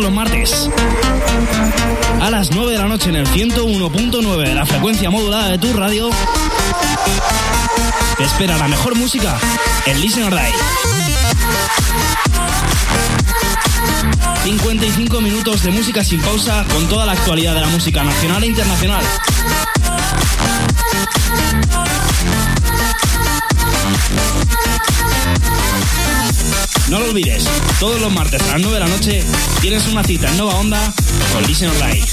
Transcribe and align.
los 0.00 0.12
martes. 0.12 0.68
A 2.20 2.30
las 2.30 2.50
9 2.50 2.72
de 2.72 2.78
la 2.78 2.86
noche 2.86 3.08
en 3.08 3.16
el 3.16 3.26
101.9 3.26 4.46
de 4.46 4.54
la 4.54 4.66
frecuencia 4.66 5.10
modulada 5.10 5.48
de 5.48 5.58
tu 5.58 5.72
radio. 5.72 6.10
Te 8.18 8.24
espera 8.24 8.56
la 8.58 8.68
mejor 8.68 8.94
música 8.94 9.38
en 9.86 10.00
Listen 10.00 10.24
or 10.24 10.34
Die. 10.34 10.52
55 14.44 15.20
minutos 15.20 15.62
de 15.62 15.70
música 15.70 16.04
sin 16.04 16.20
pausa 16.20 16.64
con 16.72 16.86
toda 16.88 17.06
la 17.06 17.12
actualidad 17.12 17.54
de 17.54 17.60
la 17.62 17.68
música 17.68 18.04
nacional 18.04 18.44
e 18.44 18.46
internacional. 18.46 19.04
No 26.88 27.00
lo 27.00 27.06
olvides, 27.06 27.48
todos 27.80 28.00
los 28.00 28.12
martes 28.12 28.40
a 28.42 28.52
las 28.52 28.60
9 28.60 28.74
de 28.74 28.80
la 28.80 28.86
noche 28.86 29.24
tienes 29.60 29.88
una 29.88 30.04
cita 30.04 30.30
en 30.30 30.36
Nova 30.36 30.54
Onda 30.54 30.94
con 31.32 31.42
Listen 31.42 31.68
Online. 31.70 32.04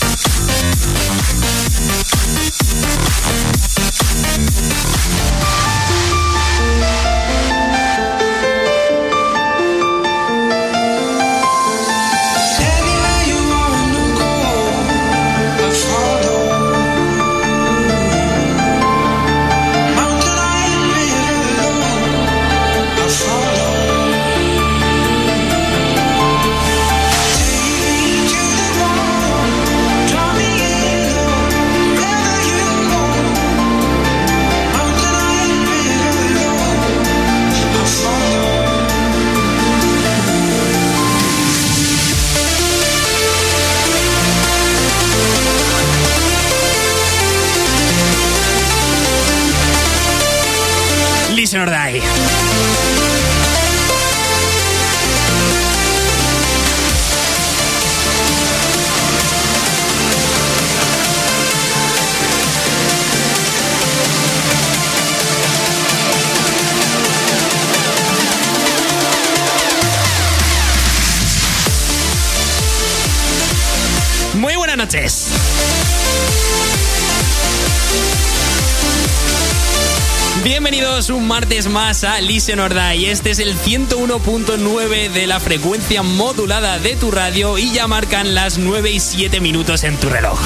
Bienvenidos 80.64 81.10
un 81.10 81.28
martes 81.28 81.68
más 81.68 82.06
a 82.06 82.22
Listen 82.22 82.62
or 82.62 82.74
Die. 82.74 83.12
Este 83.12 83.32
es 83.32 83.40
el 83.40 83.54
101.9 83.54 85.12
de 85.12 85.28
la 85.28 85.42
frecuencia 85.42 86.04
modulada 86.04 86.80
de 86.80 86.96
tu 86.96 87.12
radio 87.12 87.58
y 87.58 87.74
ya 87.74 87.86
marcan 87.86 88.34
las 88.34 88.58
9 88.58 88.90
y 88.90 89.02
7 89.02 89.42
minutos 89.42 89.84
en 89.84 89.98
tu 89.98 90.08
reloj. 90.08 90.40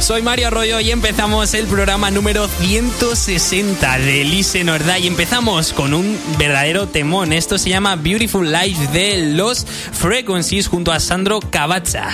Soy 0.00 0.20
Mario 0.20 0.48
Arroyo 0.48 0.80
y 0.80 0.90
empezamos 0.90 1.54
el 1.54 1.66
programa 1.66 2.10
número 2.10 2.46
160 2.46 3.98
de 4.00 4.24
Listen 4.24 4.68
or 4.68 4.84
Die. 4.84 5.00
Y 5.00 5.06
empezamos 5.06 5.72
con 5.72 5.94
un 5.94 6.18
verdadero 6.38 6.88
temón. 6.88 7.32
Esto 7.32 7.56
se 7.56 7.70
llama 7.70 7.96
Beautiful 7.96 8.52
Life 8.52 8.88
de 8.88 9.32
Los 9.32 9.64
Frequencies 9.64 10.68
junto 10.68 10.92
a 10.92 11.00
Sandro 11.00 11.40
Cavazza. 11.40 12.10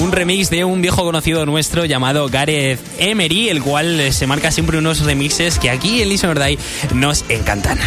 Un 0.00 0.12
remix 0.12 0.50
de 0.50 0.64
un 0.64 0.80
viejo 0.80 1.02
conocido 1.02 1.44
nuestro 1.44 1.84
llamado 1.84 2.28
Gareth 2.28 2.80
Emery, 2.98 3.48
el 3.48 3.62
cual 3.62 4.12
se 4.12 4.26
marca 4.26 4.50
siempre 4.50 4.78
unos 4.78 5.00
remixes 5.00 5.58
que 5.58 5.70
aquí 5.70 6.02
en 6.02 6.08
Listen 6.08 6.30
or 6.30 6.38
Die 6.38 6.58
nos 6.94 7.24
encantan. 7.28 7.78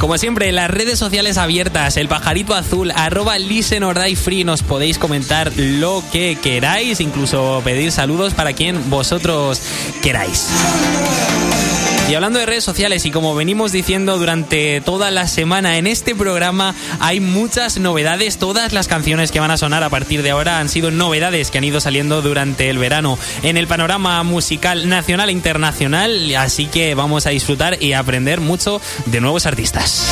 Como 0.00 0.16
siempre, 0.16 0.50
las 0.50 0.70
redes 0.70 0.98
sociales 0.98 1.36
abiertas, 1.36 1.98
el 1.98 2.08
pajarito 2.08 2.54
azul, 2.54 2.90
arroba 2.90 3.38
listen 3.38 3.82
or 3.82 4.02
die 4.02 4.16
free, 4.16 4.44
nos 4.44 4.62
podéis 4.62 4.98
comentar 4.98 5.52
lo 5.56 6.02
que 6.10 6.38
queráis, 6.42 7.00
incluso 7.00 7.60
pedir 7.64 7.92
saludos 7.92 8.32
para 8.32 8.54
quien 8.54 8.88
vosotros 8.88 9.60
queráis. 10.02 10.48
Y 12.10 12.14
hablando 12.16 12.40
de 12.40 12.46
redes 12.46 12.64
sociales 12.64 13.06
y 13.06 13.12
como 13.12 13.36
venimos 13.36 13.70
diciendo 13.70 14.18
durante 14.18 14.80
toda 14.80 15.12
la 15.12 15.28
semana 15.28 15.78
en 15.78 15.86
este 15.86 16.16
programa 16.16 16.74
hay 16.98 17.20
muchas 17.20 17.78
novedades, 17.78 18.36
todas 18.36 18.72
las 18.72 18.88
canciones 18.88 19.30
que 19.30 19.38
van 19.38 19.52
a 19.52 19.56
sonar 19.56 19.84
a 19.84 19.90
partir 19.90 20.24
de 20.24 20.32
ahora 20.32 20.58
han 20.58 20.68
sido 20.68 20.90
novedades 20.90 21.52
que 21.52 21.58
han 21.58 21.64
ido 21.64 21.80
saliendo 21.80 22.20
durante 22.20 22.68
el 22.68 22.78
verano 22.78 23.16
en 23.44 23.56
el 23.56 23.68
panorama 23.68 24.20
musical 24.24 24.88
nacional 24.88 25.28
e 25.28 25.32
internacional, 25.32 26.34
así 26.34 26.66
que 26.66 26.96
vamos 26.96 27.26
a 27.26 27.30
disfrutar 27.30 27.80
y 27.80 27.92
aprender 27.92 28.40
mucho 28.40 28.80
de 29.06 29.20
nuevos 29.20 29.46
artistas. 29.46 30.08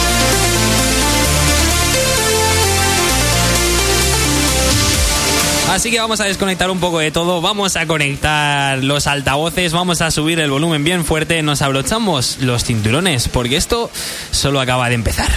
Así 5.79 5.93
que 5.93 6.01
vamos 6.01 6.21
a 6.21 6.25
desconectar 6.25 6.73
un 6.73 6.81
poco 6.81 6.99
de 6.99 7.13
todo, 7.13 7.41
vamos 7.41 7.77
a 7.77 7.87
conectar 7.87 8.83
los 8.83 9.07
altavoces, 9.07 9.73
vamos 9.73 10.01
a 10.01 10.11
subir 10.11 10.41
el 10.41 10.51
volumen 10.51 10.83
bien 10.83 11.05
fuerte, 11.05 11.41
nos 11.41 11.63
abrochamos 11.63 12.39
los 12.41 12.65
cinturones, 12.65 13.29
porque 13.29 13.57
esto 13.57 13.89
solo 14.33 14.61
acaba 14.61 14.89
de 14.89 14.97
empezar. 14.97 15.29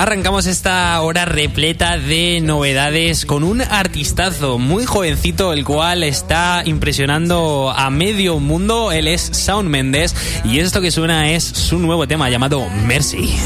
Arrancamos 0.00 0.46
esta 0.46 0.98
hora 1.02 1.26
repleta 1.26 1.98
de 1.98 2.40
novedades 2.40 3.26
con 3.26 3.44
un 3.44 3.60
artistazo 3.60 4.56
muy 4.58 4.86
jovencito, 4.86 5.52
el 5.52 5.62
cual 5.62 6.04
está 6.04 6.62
impresionando 6.64 7.70
a 7.76 7.90
medio 7.90 8.38
mundo. 8.38 8.92
Él 8.92 9.06
es 9.06 9.20
Sound 9.20 9.68
Mendes 9.68 10.16
y 10.42 10.60
esto 10.60 10.80
que 10.80 10.90
suena 10.90 11.30
es 11.30 11.44
su 11.44 11.78
nuevo 11.78 12.08
tema 12.08 12.30
llamado 12.30 12.66
Mercy. 12.86 13.38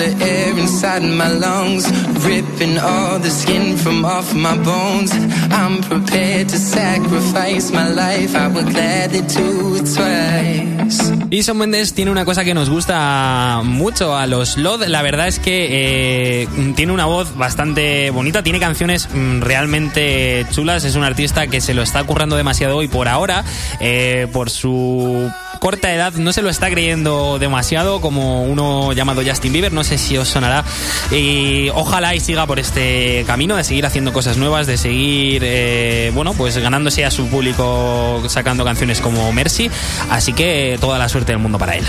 Inside 0.00 1.02
my 1.02 1.28
lungs, 1.32 1.86
ripping 2.26 2.78
all 2.78 3.18
the 3.20 3.30
skin 3.30 3.76
from 3.76 4.04
off 4.04 4.34
my 4.34 4.56
bones. 4.58 5.12
I'm 5.50 5.80
prepared 5.82 6.48
to 6.48 6.58
sacrifice 6.58 7.72
my 7.72 7.88
life. 7.88 8.34
I 8.34 8.48
would 8.48 8.70
gladly 8.70 9.22
do 9.22 9.76
it 9.76 9.86
twice. 9.94 11.12
Y 11.30 11.42
Son 11.42 11.58
Mendes 11.58 11.92
tiene 11.94 12.10
una 12.10 12.24
cosa 12.24 12.44
que 12.44 12.54
nos 12.54 12.70
gusta 12.70 13.60
mucho 13.64 14.16
a 14.16 14.26
los 14.26 14.56
LOD. 14.56 14.86
La 14.86 15.02
verdad 15.02 15.26
es 15.26 15.38
que 15.38 16.42
eh, 16.42 16.48
tiene 16.76 16.92
una 16.92 17.06
voz 17.06 17.36
bastante 17.36 18.10
bonita, 18.10 18.42
tiene 18.42 18.60
canciones 18.60 19.08
mm, 19.12 19.40
realmente 19.40 20.46
chulas. 20.52 20.84
Es 20.84 20.94
un 20.94 21.04
artista 21.04 21.46
que 21.48 21.60
se 21.60 21.74
lo 21.74 21.82
está 21.82 22.04
currando 22.04 22.36
demasiado 22.36 22.82
y 22.82 22.88
por 22.88 23.08
ahora, 23.08 23.44
eh, 23.80 24.28
por 24.32 24.50
su 24.50 25.30
corta 25.58 25.92
edad 25.92 26.12
no 26.14 26.32
se 26.32 26.42
lo 26.42 26.50
está 26.50 26.70
creyendo 26.70 27.38
demasiado 27.38 28.00
como 28.00 28.44
uno 28.44 28.92
llamado 28.92 29.22
Justin 29.26 29.52
Bieber, 29.52 29.72
no 29.72 29.84
sé 29.84 29.98
si 29.98 30.16
os 30.16 30.28
sonará. 30.28 30.64
Y 31.10 31.70
ojalá 31.70 32.14
y 32.16 32.20
siga 32.20 32.46
por 32.46 32.58
este 32.58 33.24
camino 33.26 33.56
de 33.56 33.64
seguir 33.64 33.84
haciendo 33.84 34.12
cosas 34.12 34.38
nuevas, 34.38 34.66
de 34.66 34.78
seguir, 34.78 35.42
eh, 35.44 36.10
bueno, 36.14 36.32
pues 36.32 36.56
ganándose 36.56 37.04
a 37.04 37.10
su 37.10 37.28
público 37.28 38.22
sacando 38.28 38.64
canciones 38.64 39.00
como 39.00 39.30
Mercy. 39.32 39.70
Así 40.10 40.32
que 40.32 40.78
toda 40.80 40.98
la 40.98 41.08
suerte 41.08 41.32
del 41.32 41.40
mundo 41.40 41.58
para 41.58 41.76
él. 41.76 41.84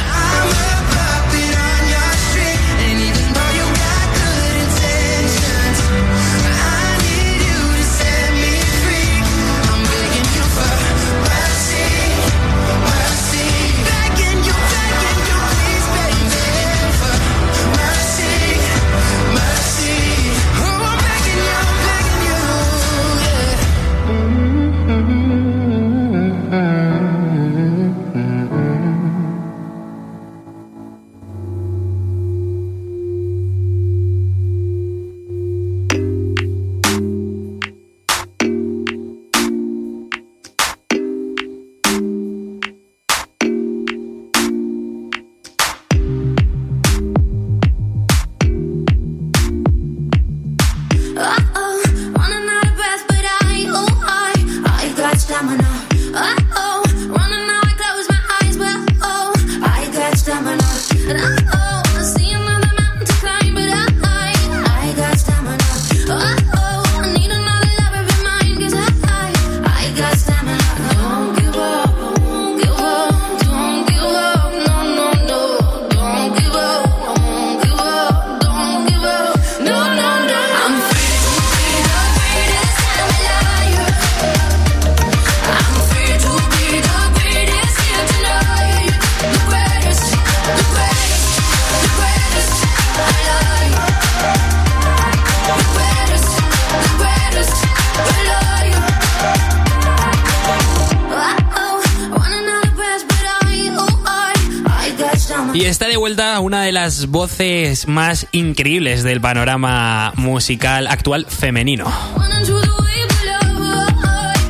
Una 106.17 106.63
de 106.63 106.71
las 106.71 107.07
voces 107.07 107.88
más 107.88 108.27
increíbles 108.31 109.03
del 109.03 109.21
panorama 109.21 110.13
musical 110.15 110.88
actual 110.88 111.27
femenino. 111.29 111.86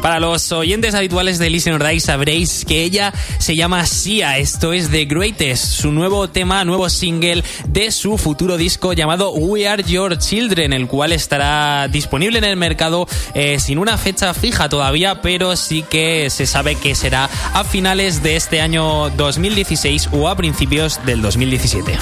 Para 0.07 0.21
los 0.21 0.53
oyentes 0.53 0.95
habituales 0.95 1.37
de 1.37 1.49
Listen 1.49 1.73
or 1.73 1.85
Die 1.85 1.99
sabréis 1.99 2.63
que 2.63 2.81
ella 2.81 3.13
se 3.39 3.57
llama 3.57 3.85
Sia. 3.85 4.37
Esto 4.37 4.71
es 4.71 4.89
The 4.89 5.03
Greatest, 5.03 5.65
su 5.65 5.91
nuevo 5.91 6.29
tema, 6.29 6.63
nuevo 6.63 6.89
single 6.89 7.43
de 7.67 7.91
su 7.91 8.17
futuro 8.17 8.55
disco 8.55 8.93
llamado 8.93 9.33
We 9.33 9.67
Are 9.67 9.83
Your 9.83 10.17
Children, 10.17 10.71
el 10.71 10.87
cual 10.87 11.11
estará 11.11 11.89
disponible 11.89 12.37
en 12.37 12.45
el 12.45 12.55
mercado 12.55 13.05
eh, 13.33 13.59
sin 13.59 13.79
una 13.79 13.97
fecha 13.97 14.33
fija 14.33 14.69
todavía, 14.69 15.21
pero 15.21 15.57
sí 15.57 15.83
que 15.83 16.29
se 16.29 16.45
sabe 16.45 16.75
que 16.75 16.95
será 16.95 17.29
a 17.51 17.65
finales 17.65 18.23
de 18.23 18.37
este 18.37 18.61
año 18.61 19.09
2016 19.09 20.07
o 20.13 20.29
a 20.29 20.37
principios 20.37 21.01
del 21.05 21.21
2017. 21.21 21.97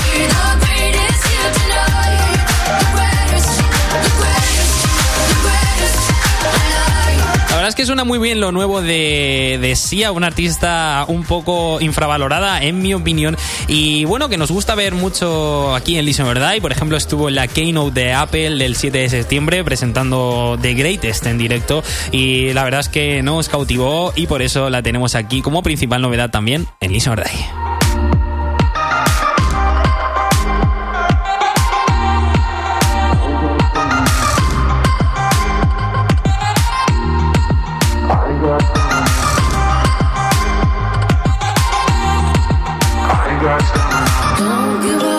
Es 7.75 7.77
que 7.77 7.86
suena 7.86 8.05
muy 8.05 8.20
bien 8.20 8.39
lo 8.39 8.53
nuevo 8.53 8.82
de, 8.82 9.58
de 9.60 9.75
Sia, 9.75 10.13
una 10.13 10.27
artista 10.27 11.03
un 11.10 11.24
poco 11.24 11.82
infravalorada, 11.82 12.63
en 12.63 12.82
mi 12.82 12.94
opinión. 12.94 13.36
Y 13.67 14.05
bueno, 14.05 14.29
que 14.29 14.38
nos 14.38 14.50
gusta 14.50 14.75
ver 14.75 14.94
mucho 14.94 15.75
aquí 15.75 15.98
en 15.98 16.05
Listen 16.05 16.25
Verdad. 16.25 16.53
Y 16.53 16.62
por 16.62 16.72
ejemplo, 16.72 16.96
estuvo 16.96 17.27
en 17.27 17.36
la 17.36 17.50
keynote 17.50 18.00
de 18.00 18.13
Apple 18.13 18.51
del 18.51 18.77
7 18.77 18.98
de 18.98 19.10
septiembre 19.10 19.62
presentando 19.65 20.58
The 20.62 20.74
Greatest 20.74 21.25
en 21.25 21.38
directo. 21.38 21.84
Y 22.13 22.53
la 22.53 22.63
verdad 22.63 22.79
es 22.79 22.88
que 22.88 23.22
nos 23.22 23.50
cautivó 23.50 24.13
y 24.15 24.27
por 24.27 24.41
eso 24.41 24.70
la 24.70 24.82
tenemos 24.82 25.15
aquí 25.15 25.41
como 25.41 25.62
principal 25.62 26.01
novedad 26.01 26.29
también 26.29 26.67
en 26.79 26.94
Listen 26.94 27.15
Verdad. 27.15 27.75
Don't 44.38 44.82
give 44.82 45.04
up. 45.04 45.14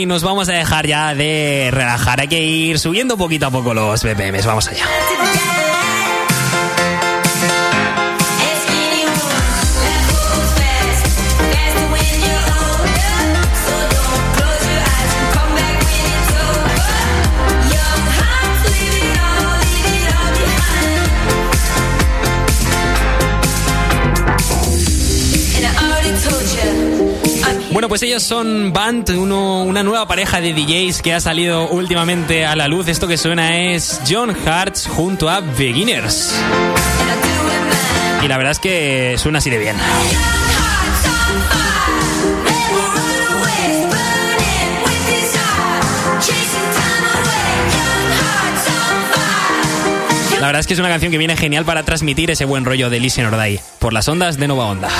Y 0.00 0.06
nos 0.06 0.22
vamos 0.22 0.48
a 0.48 0.52
dejar 0.52 0.86
ya 0.86 1.14
de 1.14 1.68
relajar. 1.70 2.20
Hay 2.20 2.28
que 2.28 2.40
ir 2.40 2.78
subiendo 2.78 3.16
poquito 3.16 3.46
a 3.46 3.50
poco 3.50 3.74
los 3.74 4.02
BPMs. 4.02 4.46
Vamos 4.46 4.68
allá. 4.68 4.86
Pues 27.90 28.04
ellos 28.04 28.22
son 28.22 28.72
Band, 28.72 29.10
una 29.10 29.82
nueva 29.82 30.06
pareja 30.06 30.40
de 30.40 30.54
DJs 30.54 31.02
que 31.02 31.12
ha 31.12 31.18
salido 31.18 31.68
últimamente 31.70 32.46
a 32.46 32.54
la 32.54 32.68
luz. 32.68 32.86
Esto 32.86 33.08
que 33.08 33.18
suena 33.18 33.58
es 33.58 34.00
John 34.08 34.30
Hartz 34.46 34.86
junto 34.86 35.28
a 35.28 35.40
Beginners. 35.40 36.32
Y 38.22 38.28
la 38.28 38.36
verdad 38.36 38.52
es 38.52 38.60
que 38.60 39.16
suena 39.18 39.40
así 39.40 39.50
de 39.50 39.58
bien. 39.58 39.76
La 50.38 50.46
verdad 50.46 50.60
es 50.60 50.68
que 50.68 50.74
es 50.74 50.78
una 50.78 50.88
canción 50.90 51.10
que 51.10 51.18
viene 51.18 51.36
genial 51.36 51.64
para 51.64 51.82
transmitir 51.82 52.30
ese 52.30 52.44
buen 52.44 52.64
rollo 52.64 52.88
de 52.88 53.00
Listen 53.00 53.26
or 53.26 53.36
por 53.80 53.92
las 53.92 54.06
ondas 54.06 54.36
de 54.36 54.46
Nova 54.46 54.66
Onda. 54.66 54.90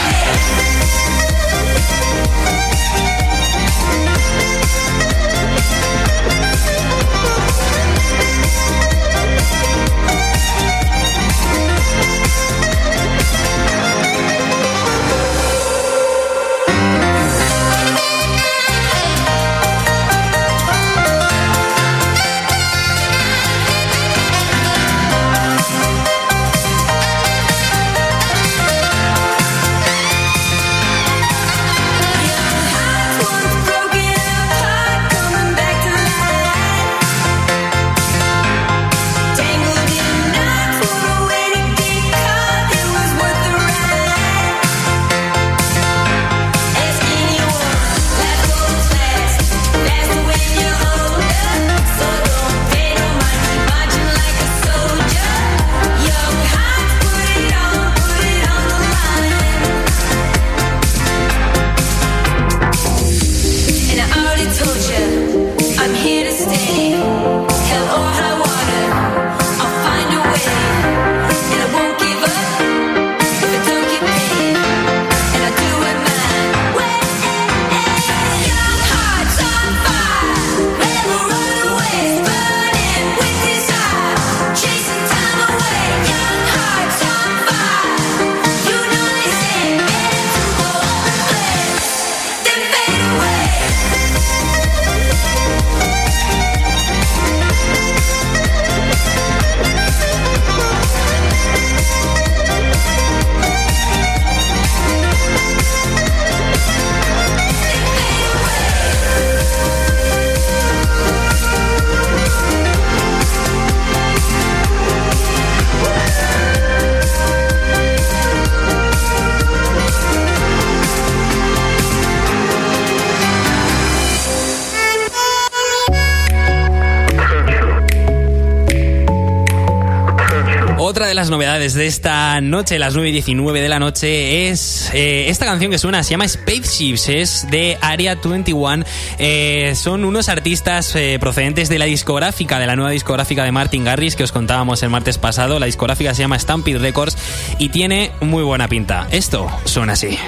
Novedades 131.30 131.74
de 131.74 131.86
esta 131.86 132.40
noche, 132.40 132.78
las 132.78 132.94
9 132.94 133.08
y 133.08 133.12
19 133.12 133.60
de 133.60 133.68
la 133.68 133.78
noche, 133.78 134.50
es 134.50 134.90
eh, 134.92 135.28
esta 135.28 135.46
canción 135.46 135.70
que 135.70 135.78
suena, 135.78 136.02
se 136.02 136.10
llama 136.10 136.28
Spaceships, 136.28 137.08
es 137.08 137.46
de 137.50 137.78
Area 137.80 138.16
21. 138.16 138.84
Eh, 139.18 139.72
son 139.76 140.04
unos 140.04 140.28
artistas 140.28 140.94
eh, 140.96 141.18
procedentes 141.20 141.68
de 141.68 141.78
la 141.78 141.84
discográfica, 141.84 142.58
de 142.58 142.66
la 142.66 142.76
nueva 142.76 142.90
discográfica 142.90 143.44
de 143.44 143.52
Martin 143.52 143.84
Garris 143.84 144.16
que 144.16 144.24
os 144.24 144.32
contábamos 144.32 144.82
el 144.82 144.90
martes 144.90 145.18
pasado. 145.18 145.58
La 145.58 145.66
discográfica 145.66 146.14
se 146.14 146.22
llama 146.22 146.38
Stampede 146.38 146.78
Records 146.78 147.16
y 147.58 147.68
tiene 147.70 148.10
muy 148.20 148.42
buena 148.42 148.68
pinta. 148.68 149.06
Esto 149.10 149.48
suena 149.64 149.94
así. 149.94 150.18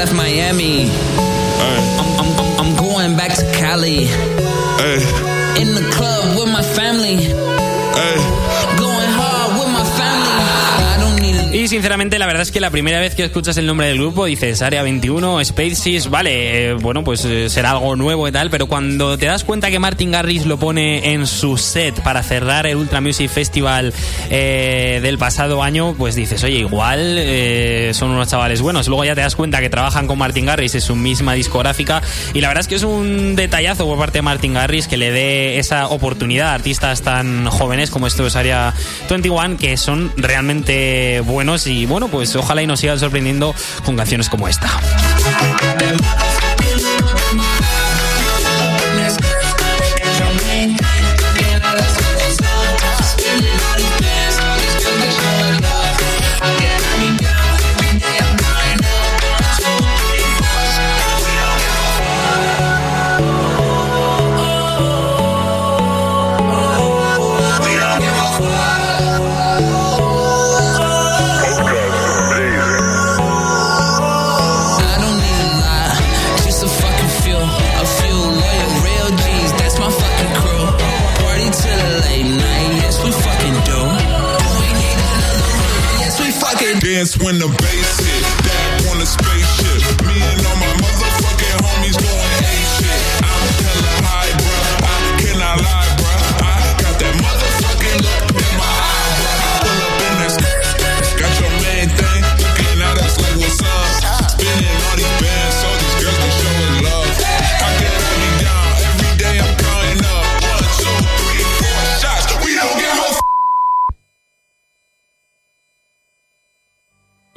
Left 0.00 0.14
Miami. 0.14 0.88
I'm, 0.88 2.20
I'm, 2.20 2.60
I'm 2.60 2.76
going 2.76 3.18
back 3.18 3.34
to 3.34 3.44
Cali. 3.52 4.04
In 5.60 5.74
the 5.74 5.90
club 5.92 6.38
with 6.38 6.50
my 6.50 6.62
family. 6.62 7.18
Y 7.18 8.39
sinceramente, 11.70 12.18
la 12.18 12.26
verdad 12.26 12.42
es 12.42 12.50
que 12.50 12.58
la 12.58 12.70
primera 12.70 12.98
vez 12.98 13.14
que 13.14 13.22
escuchas 13.22 13.56
el 13.56 13.64
nombre 13.64 13.86
del 13.86 13.98
grupo 13.98 14.24
dices 14.24 14.60
Área 14.60 14.82
21, 14.82 15.44
Spaces, 15.44 16.10
vale, 16.10 16.70
eh, 16.70 16.74
bueno, 16.74 17.04
pues 17.04 17.24
eh, 17.24 17.48
será 17.48 17.70
algo 17.70 17.94
nuevo 17.94 18.26
y 18.26 18.32
tal, 18.32 18.50
pero 18.50 18.66
cuando 18.66 19.16
te 19.16 19.26
das 19.26 19.44
cuenta 19.44 19.70
que 19.70 19.78
Martin 19.78 20.10
Garris 20.10 20.46
lo 20.46 20.58
pone 20.58 21.12
en 21.12 21.28
su 21.28 21.56
set 21.56 22.02
para 22.02 22.24
cerrar 22.24 22.66
el 22.66 22.74
Ultra 22.74 23.00
Music 23.00 23.30
Festival 23.30 23.94
eh, 24.30 24.98
del 25.00 25.16
pasado 25.16 25.62
año, 25.62 25.94
pues 25.96 26.16
dices, 26.16 26.42
oye, 26.42 26.58
igual 26.58 27.20
son 27.94 28.10
unos 28.10 28.28
chavales 28.28 28.60
buenos. 28.60 28.88
Luego 28.88 29.04
ya 29.04 29.14
te 29.14 29.20
das 29.20 29.36
cuenta 29.36 29.60
que 29.60 29.70
trabajan 29.70 30.08
con 30.08 30.18
Martin 30.18 30.46
Garris 30.46 30.74
en 30.74 30.80
su 30.80 30.96
misma 30.96 31.34
discográfica 31.34 32.02
y 32.34 32.40
la 32.40 32.48
verdad 32.48 32.62
es 32.62 32.68
que 32.68 32.74
es 32.74 32.82
un 32.82 33.36
detallazo 33.36 33.86
por 33.86 33.96
parte 33.96 34.18
de 34.18 34.22
Martin 34.22 34.54
Garris 34.54 34.88
que 34.88 34.96
le 34.96 35.12
dé 35.12 35.60
esa 35.60 35.86
oportunidad 35.86 36.48
a 36.48 36.54
artistas 36.54 37.02
tan 37.02 37.46
jóvenes 37.46 37.90
como 37.90 38.08
estos 38.08 38.34
Área 38.34 38.74
21 39.08 39.56
que 39.56 39.76
son 39.76 40.12
realmente 40.16 41.20
buenos 41.20 41.59
y 41.66 41.86
bueno, 41.86 42.08
pues 42.08 42.34
ojalá 42.36 42.62
y 42.62 42.66
nos 42.66 42.80
sigan 42.80 42.98
sorprendiendo 42.98 43.54
con 43.84 43.96
canciones 43.96 44.28
como 44.28 44.48
esta. 44.48 44.68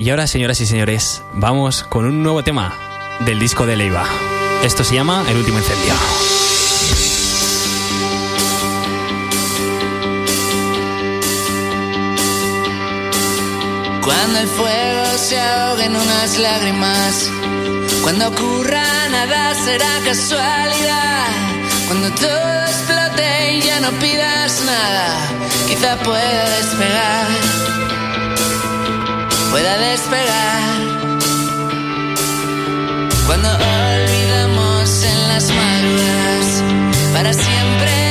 Y 0.04 0.10
ahora, 0.10 0.28
señoras 0.28 0.60
y 0.60 0.66
señores, 0.66 1.24
vamos 1.32 1.84
con 1.84 2.04
un 2.04 2.24
nuevo 2.24 2.44
tema 2.44 2.74
del 3.22 3.40
disco 3.40 3.66
de 3.66 3.78
Leiva. 3.78 4.04
Esto 4.62 4.84
se 4.84 4.96
llama 4.96 5.24
El 5.30 5.38
último 5.38 5.60
incendio. 5.60 5.94
Cuando 14.04 14.40
el 14.40 14.48
fuego 14.48 15.06
se 15.18 15.40
ahogue 15.40 15.86
en 15.86 15.96
unas 15.96 16.38
lágrimas, 16.38 17.32
cuando 18.02 18.28
ocurra 18.28 18.84
nada 19.10 19.56
será 19.56 20.02
casualidad. 20.04 21.28
Cuando 21.88 22.10
todo 22.16 22.62
explote 22.66 23.54
y 23.54 23.62
ya 23.62 23.80
no 23.80 23.92
pidas 24.02 24.66
nada, 24.66 25.18
quizá 25.66 25.96
pueda 26.00 26.50
despegar, 26.58 27.28
pueda 29.54 29.78
despegar. 29.78 30.80
Cuando 33.28 33.50
olvidamos 33.50 35.04
en 35.04 35.28
las 35.28 35.46
madrugadas 35.48 36.64
para 37.14 37.34
siempre 37.34 38.03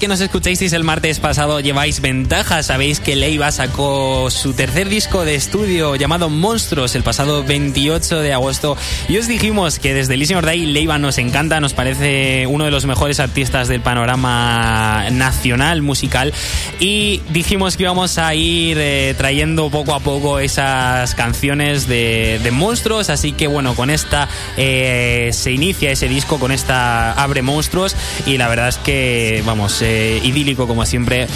que 0.00 0.08
nos 0.08 0.22
escuchéis 0.22 0.72
el 0.72 0.82
martes 0.82 1.20
pasado 1.20 1.60
lleváis 1.60 2.00
ventaja. 2.00 2.62
Sabéis 2.62 3.00
que 3.00 3.16
Leiva 3.16 3.52
sacó 3.52 4.30
su 4.30 4.54
tercer 4.54 4.88
disco 4.88 5.26
de 5.26 5.34
estudio 5.34 5.94
llamado 5.94 6.30
Monstruos 6.30 6.94
el 6.94 7.02
pasado 7.02 7.44
28 7.44 8.20
de 8.20 8.32
agosto. 8.32 8.78
Y 9.10 9.18
os 9.18 9.28
dijimos 9.28 9.78
que 9.78 9.92
desde 9.92 10.16
Listening 10.16 10.42
Day 10.42 10.64
Leiva 10.64 10.96
nos 10.96 11.18
encanta, 11.18 11.60
nos 11.60 11.74
parece 11.74 12.46
uno 12.46 12.64
de 12.64 12.70
los 12.70 12.86
mejores 12.86 13.20
artistas 13.20 13.68
del 13.68 13.82
panorama 13.82 15.10
nacional 15.12 15.82
musical. 15.82 16.32
Y 16.78 17.20
dijimos 17.28 17.76
que 17.76 17.82
íbamos 17.82 18.16
a 18.16 18.34
ir 18.34 18.78
eh, 18.80 19.14
trayendo 19.18 19.68
poco 19.68 19.92
a 19.92 20.00
poco 20.00 20.38
esas 20.38 21.14
canciones 21.14 21.86
de, 21.86 22.40
monstruos. 22.52 23.10
Así 23.10 23.32
que 23.32 23.48
bueno, 23.48 23.74
con 23.74 23.90
esta 23.90 24.28
eh, 24.56 25.28
se 25.34 25.52
inicia 25.52 25.90
ese 25.90 26.08
disco, 26.08 26.38
con 26.38 26.52
esta 26.52 27.12
abre 27.12 27.42
monstruos. 27.42 27.94
Y 28.24 28.38
la 28.38 28.48
verdad 28.48 28.68
es 28.68 28.78
que, 28.78 29.42
vamos, 29.44 29.82
eh, 29.82 29.89
idílico 30.22 30.66
como 30.66 30.84
siempre, 30.86 31.26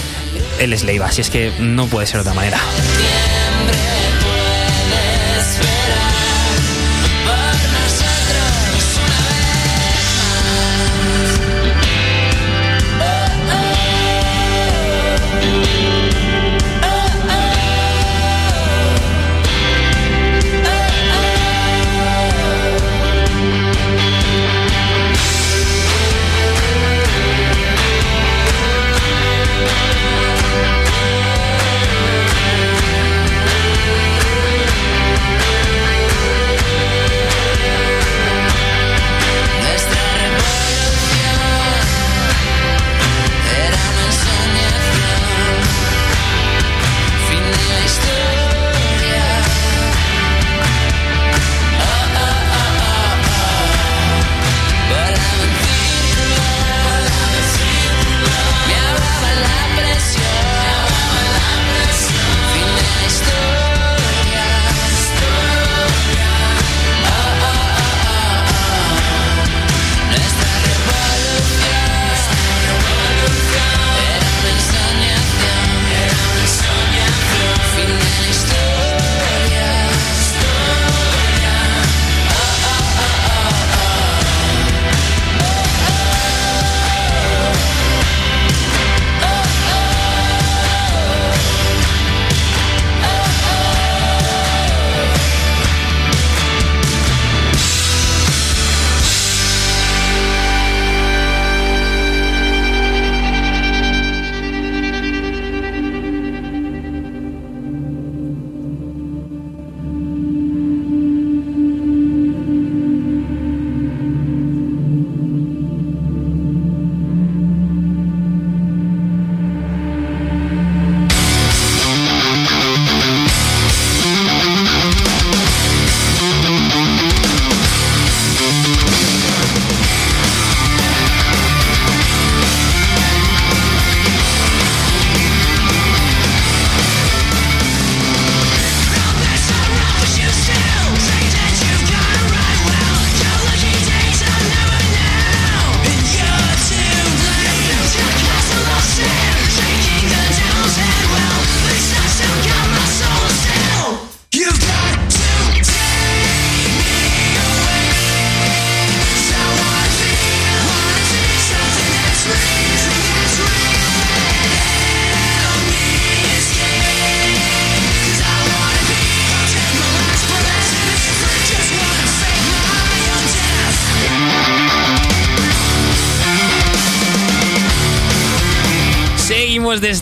el 0.58 0.70
Leiva, 0.70 1.10
si 1.10 1.20
es 1.20 1.30
que 1.30 1.52
no 1.60 1.86
puede 1.86 2.06
ser 2.06 2.16
de 2.16 2.20
otra 2.22 2.34
manera. 2.34 2.60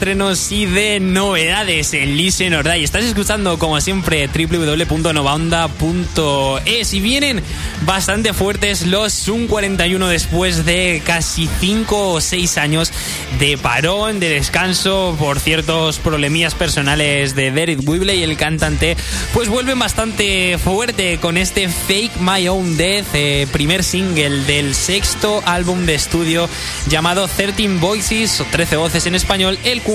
Estrenos 0.02 0.50
y 0.50 0.66
de 0.66 0.98
novedades 0.98 1.94
en 1.94 2.16
Listen 2.16 2.54
or 2.54 2.64
Die. 2.64 2.82
Estás 2.82 3.04
escuchando, 3.04 3.56
como 3.56 3.80
siempre, 3.80 4.26
www.novaonda.es 4.26 6.94
y 6.94 7.00
vienen 7.00 7.40
bastante 7.82 8.32
fuertes 8.32 8.84
los 8.84 9.12
Zoom 9.12 9.46
41 9.46 10.08
después 10.08 10.66
de 10.66 11.00
casi 11.06 11.48
5 11.60 12.14
o 12.14 12.20
6 12.20 12.58
años 12.58 12.90
de 13.38 13.56
parón, 13.56 14.18
de 14.18 14.28
descanso 14.28 15.14
por 15.20 15.38
ciertos 15.38 16.00
problemillas 16.00 16.56
personales 16.56 17.36
de 17.36 17.52
Derek 17.52 17.88
Whibley, 17.88 18.24
el 18.24 18.36
cantante, 18.36 18.96
pues 19.32 19.48
vuelven 19.48 19.78
bastante 19.78 20.58
fuerte 20.58 21.18
con 21.18 21.36
este 21.36 21.68
Fake 21.68 22.16
My 22.18 22.48
Own 22.48 22.76
Death, 22.76 23.06
eh, 23.14 23.46
primer 23.52 23.84
single 23.84 24.42
del 24.46 24.74
sexto 24.74 25.44
álbum 25.46 25.86
de 25.86 25.94
estudio 25.94 26.48
llamado 26.88 27.28
13 27.28 27.68
Voices 27.78 28.40
o 28.40 28.44
13 28.46 28.76
voces 28.78 29.06
en 29.06 29.14
español, 29.14 29.60
el 29.62 29.80
cual 29.80 29.91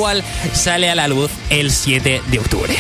sale 0.54 0.90
a 0.90 0.96
la 0.96 1.08
luz 1.08 1.32
el 1.50 1.72
7 1.72 2.22
de 2.28 2.40
octubre. 2.40 2.76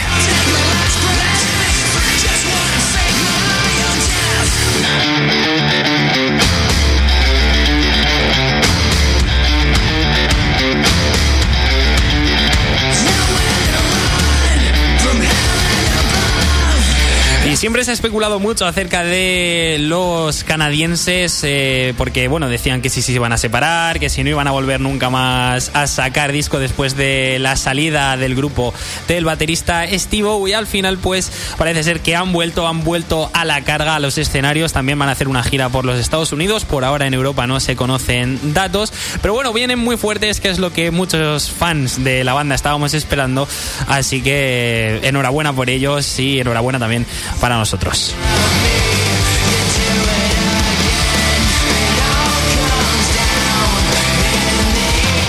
Siempre 17.58 17.84
se 17.84 17.90
ha 17.90 17.94
especulado 17.96 18.40
mucho 18.40 18.68
acerca 18.68 19.04
de 19.04 19.78
los 19.80 20.44
canadienses, 20.44 21.40
eh, 21.44 21.96
porque 21.98 22.28
bueno, 22.28 22.50
decían 22.50 22.84
que 22.84 22.92
si 22.92 23.02
se 23.02 23.14
iban 23.14 23.34
a 23.34 23.40
separar, 23.40 24.00
que 24.00 24.10
si 24.10 24.24
no 24.24 24.30
iban 24.30 24.48
a 24.48 24.52
volver 24.52 24.80
nunca 24.80 25.10
más 25.10 25.72
a 25.74 25.88
sacar 25.88 26.32
disco 26.32 26.60
después 26.60 26.96
de 26.96 27.40
la 27.40 27.56
salida 27.56 28.16
del 28.16 28.36
grupo 28.36 28.76
del 29.08 29.26
baterista 29.26 29.88
Steve 29.92 30.30
y 30.48 30.54
al 30.54 30.68
final 30.68 31.00
pues 31.00 31.32
parece 31.58 31.84
ser 31.84 32.02
que 32.02 32.16
han 32.16 32.32
vuelto, 32.32 32.68
han 32.68 32.84
vuelto 32.84 33.32
a 33.34 33.44
la 33.44 33.64
carga 33.64 33.96
a 33.96 34.00
los 34.00 34.20
escenarios, 34.20 34.72
también 34.72 35.00
van 35.00 35.10
a 35.10 35.14
hacer 35.14 35.28
una 35.28 35.42
gira 35.42 35.70
por 35.70 35.84
los 35.84 35.98
Estados 35.98 36.32
Unidos, 36.32 36.64
por 36.64 36.84
ahora 36.84 37.08
en 37.08 37.16
Europa 37.16 37.48
no 37.48 37.60
se 37.60 37.76
conocen 37.76 38.54
datos, 38.54 38.94
pero 39.24 39.34
bueno, 39.34 39.52
vienen 39.52 39.80
muy 39.80 39.98
fuertes, 39.98 40.42
que 40.42 40.50
es 40.50 40.60
lo 40.60 40.74
que 40.74 40.92
muchos 40.92 41.50
fans 41.50 42.04
de 42.04 42.24
la 42.24 42.34
banda 42.34 42.54
estábamos 42.54 42.94
esperando, 42.94 43.48
así 43.88 44.22
que 44.22 45.00
enhorabuena 45.02 45.54
por 45.54 45.72
ellos 45.72 46.20
y 46.20 46.40
enhorabuena 46.40 46.78
también 46.78 47.08
nosotros. 47.56 48.14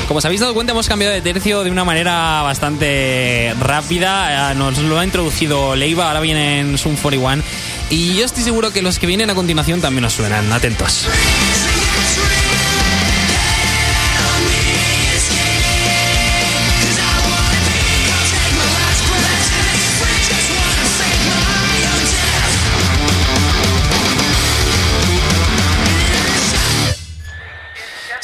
Como 0.09 0.19
os 0.19 0.25
habéis 0.25 0.41
dado 0.41 0.55
cuenta, 0.55 0.73
hemos 0.73 0.89
cambiado 0.89 1.13
de 1.13 1.21
tercio 1.21 1.65
de 1.65 1.71
una 1.71 1.85
manera 1.85 2.41
bastante 2.41 3.55
rápida. 3.61 4.53
Eh, 4.53 4.55
nos 4.55 4.79
lo 4.79 4.99
ha 4.99 5.05
introducido 5.05 5.77
Leiva, 5.77 6.09
ahora 6.09 6.21
viene 6.21 6.61
en 6.61 6.79
Zoom 6.79 6.97
41. 6.97 7.43
Y 7.91 8.15
yo 8.15 8.25
estoy 8.25 8.43
seguro 8.43 8.73
que 8.73 8.81
los 8.81 8.99
que 8.99 9.07
vienen 9.07 9.29
a 9.29 9.35
continuación 9.35 9.83
también 9.83 10.03
nos 10.03 10.15
suenan. 10.15 10.51
Atentos. 10.51 11.07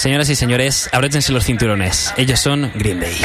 Señoras 0.05 0.29
y 0.29 0.37
señores, 0.37 0.91
abróchense 0.93 1.33
los 1.33 1.47
cinturones. 1.47 2.13
Ellos 2.19 2.39
son 2.39 2.71
Green 2.75 3.01
Day. 3.01 3.17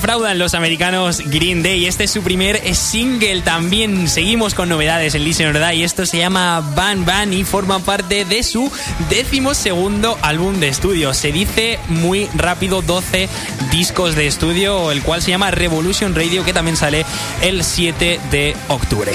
Defraudan 0.00 0.38
los 0.38 0.54
americanos 0.54 1.20
Green 1.26 1.62
Day. 1.62 1.86
Este 1.86 2.04
es 2.04 2.10
su 2.10 2.22
primer 2.22 2.74
single. 2.74 3.42
También 3.42 4.08
seguimos 4.08 4.54
con 4.54 4.70
novedades 4.70 5.14
en 5.14 5.24
Listen 5.24 5.54
or 5.54 5.74
y 5.74 5.82
esto 5.82 6.06
se 6.06 6.16
llama 6.16 6.62
Van 6.74 7.04
Van 7.04 7.34
y 7.34 7.44
forma 7.44 7.80
parte 7.80 8.24
de 8.24 8.42
su 8.42 8.72
décimo 9.10 9.52
segundo 9.52 10.16
álbum 10.22 10.58
de 10.58 10.68
estudio. 10.68 11.12
Se 11.12 11.32
dice 11.32 11.78
muy 11.88 12.30
rápido 12.34 12.80
12 12.80 13.28
discos 13.70 14.14
de 14.14 14.26
estudio, 14.26 14.90
el 14.90 15.02
cual 15.02 15.20
se 15.20 15.32
llama 15.32 15.50
Revolution 15.50 16.14
Radio, 16.14 16.46
que 16.46 16.54
también 16.54 16.78
sale 16.78 17.04
el 17.42 17.62
7 17.62 18.20
de 18.30 18.56
octubre. 18.68 19.12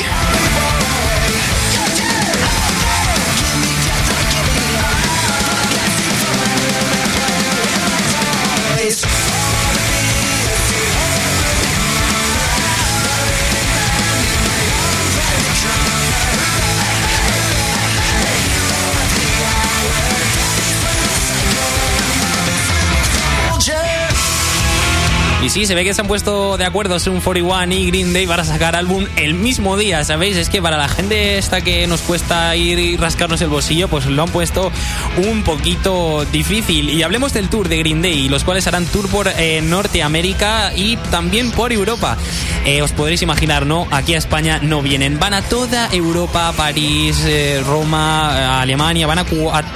Sí, 25.56 25.66
se 25.66 25.74
ve 25.74 25.86
que 25.86 25.94
se 25.94 26.02
han 26.02 26.08
puesto 26.08 26.58
de 26.58 26.66
acuerdo 26.66 26.98
un 27.10 27.22
41 27.22 27.74
y 27.74 27.88
Green 27.88 28.12
Day 28.12 28.28
para 28.28 28.44
sacar 28.44 28.76
álbum 28.76 29.06
el 29.16 29.36
mismo 29.36 29.78
día, 29.78 30.04
¿sabéis? 30.04 30.36
Es 30.36 30.50
que 30.50 30.62
para 30.62 30.76
la 30.76 30.90
gente 30.90 31.38
esta 31.38 31.62
que 31.62 31.88
nos 31.88 32.02
cuesta 32.02 32.54
ir 32.58 32.78
y 32.78 32.98
rascarnos 32.98 33.40
el 33.40 33.48
bolsillo, 33.48 33.88
pues 33.88 34.06
lo 34.06 34.24
han 34.24 34.28
puesto 34.28 34.70
un 35.16 35.44
poquito 35.44 36.26
difícil. 36.26 36.90
Y 36.90 37.04
hablemos 37.04 37.32
del 37.32 37.48
tour 37.48 37.70
de 37.70 37.78
Green 37.78 38.02
Day, 38.02 38.28
los 38.28 38.44
cuales 38.44 38.68
harán 38.68 38.86
tour 38.86 39.08
por 39.08 39.30
eh, 39.30 39.62
Norteamérica 39.62 40.74
y 40.76 40.98
también 40.98 41.52
por 41.52 41.72
Europa. 41.72 42.18
Eh, 42.66 42.82
os 42.82 42.92
podréis 42.92 43.22
imaginar, 43.22 43.66
¿no? 43.66 43.88
Aquí 43.92 44.14
a 44.14 44.18
España 44.18 44.60
no 44.62 44.82
vienen. 44.82 45.20
Van 45.20 45.34
a 45.34 45.42
toda 45.42 45.88
Europa, 45.94 46.52
París, 46.58 47.24
eh, 47.26 47.64
Roma, 47.66 48.60
Alemania, 48.60 49.08
van 49.08 49.20
a, 49.20 49.26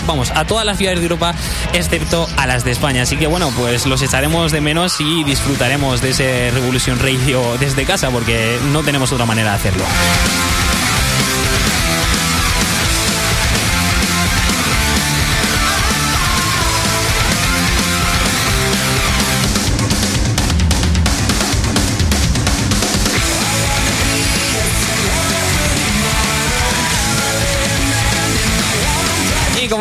vamos, 0.06 0.30
a 0.36 0.46
todas 0.46 0.66
las 0.66 0.78
ciudades 0.78 1.00
de 1.00 1.06
Europa, 1.06 1.34
excepto 1.72 2.28
a 2.36 2.48
las 2.48 2.66
de 2.66 2.72
España. 2.72 3.04
Así 3.04 3.16
que 3.16 3.28
bueno, 3.28 3.50
pues 3.58 3.86
los 3.86 4.02
echaremos 4.02 4.52
de 4.52 4.60
menos 4.60 5.00
y 5.00 5.24
disfrutaremos 5.24 5.69
de 5.70 6.10
ese 6.10 6.50
Revolution 6.50 6.98
Radio 6.98 7.56
desde 7.60 7.86
casa 7.86 8.10
porque 8.10 8.58
no 8.72 8.82
tenemos 8.82 9.12
otra 9.12 9.28
manera 9.28 9.52
de 9.52 9.56
hacerlo. 9.56 9.86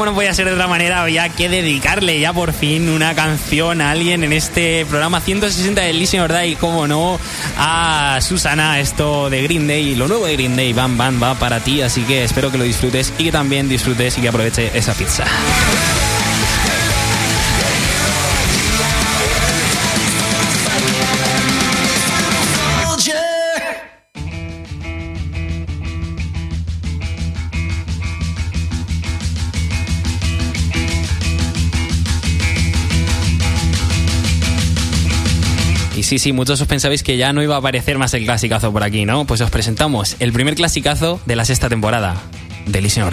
No 0.08 0.14
podía 0.14 0.32
ser 0.32 0.46
de 0.46 0.54
otra 0.54 0.66
manera, 0.66 1.02
había 1.02 1.28
que 1.28 1.50
dedicarle 1.50 2.18
ya 2.18 2.32
por 2.32 2.54
fin 2.54 2.88
una 2.88 3.14
canción 3.14 3.82
a 3.82 3.90
alguien 3.90 4.24
en 4.24 4.32
este 4.32 4.86
programa 4.86 5.20
160 5.20 5.82
de 5.82 5.92
Listen 5.92 6.20
or 6.20 6.32
Die, 6.32 6.56
como 6.56 6.86
no, 6.86 7.20
a 7.58 8.18
Susana, 8.22 8.80
esto 8.80 9.28
de 9.28 9.42
Green 9.42 9.68
Day, 9.68 9.94
lo 9.96 10.08
nuevo 10.08 10.24
de 10.24 10.32
Green 10.32 10.56
Day, 10.56 10.72
Bam 10.72 10.96
Bam 10.96 11.22
va 11.22 11.34
para 11.34 11.60
ti, 11.60 11.82
así 11.82 12.04
que 12.04 12.24
espero 12.24 12.50
que 12.50 12.56
lo 12.56 12.64
disfrutes 12.64 13.12
y 13.18 13.24
que 13.24 13.32
también 13.32 13.68
disfrutes 13.68 14.16
y 14.16 14.22
que 14.22 14.28
aproveche 14.28 14.70
esa 14.72 14.94
pizza. 14.94 15.26
Sí, 36.08 36.18
sí, 36.18 36.32
muchos 36.32 36.58
os 36.58 36.66
pensabais 36.66 37.02
que 37.02 37.18
ya 37.18 37.34
no 37.34 37.42
iba 37.42 37.54
a 37.54 37.58
aparecer 37.58 37.98
más 37.98 38.14
el 38.14 38.24
clasicazo 38.24 38.72
por 38.72 38.82
aquí, 38.82 39.04
¿no? 39.04 39.26
Pues 39.26 39.42
os 39.42 39.50
presentamos 39.50 40.16
el 40.20 40.32
primer 40.32 40.54
clasicazo 40.54 41.20
de 41.26 41.36
la 41.36 41.44
sexta 41.44 41.68
temporada 41.68 42.16
de 42.64 42.80
Listen 42.80 43.04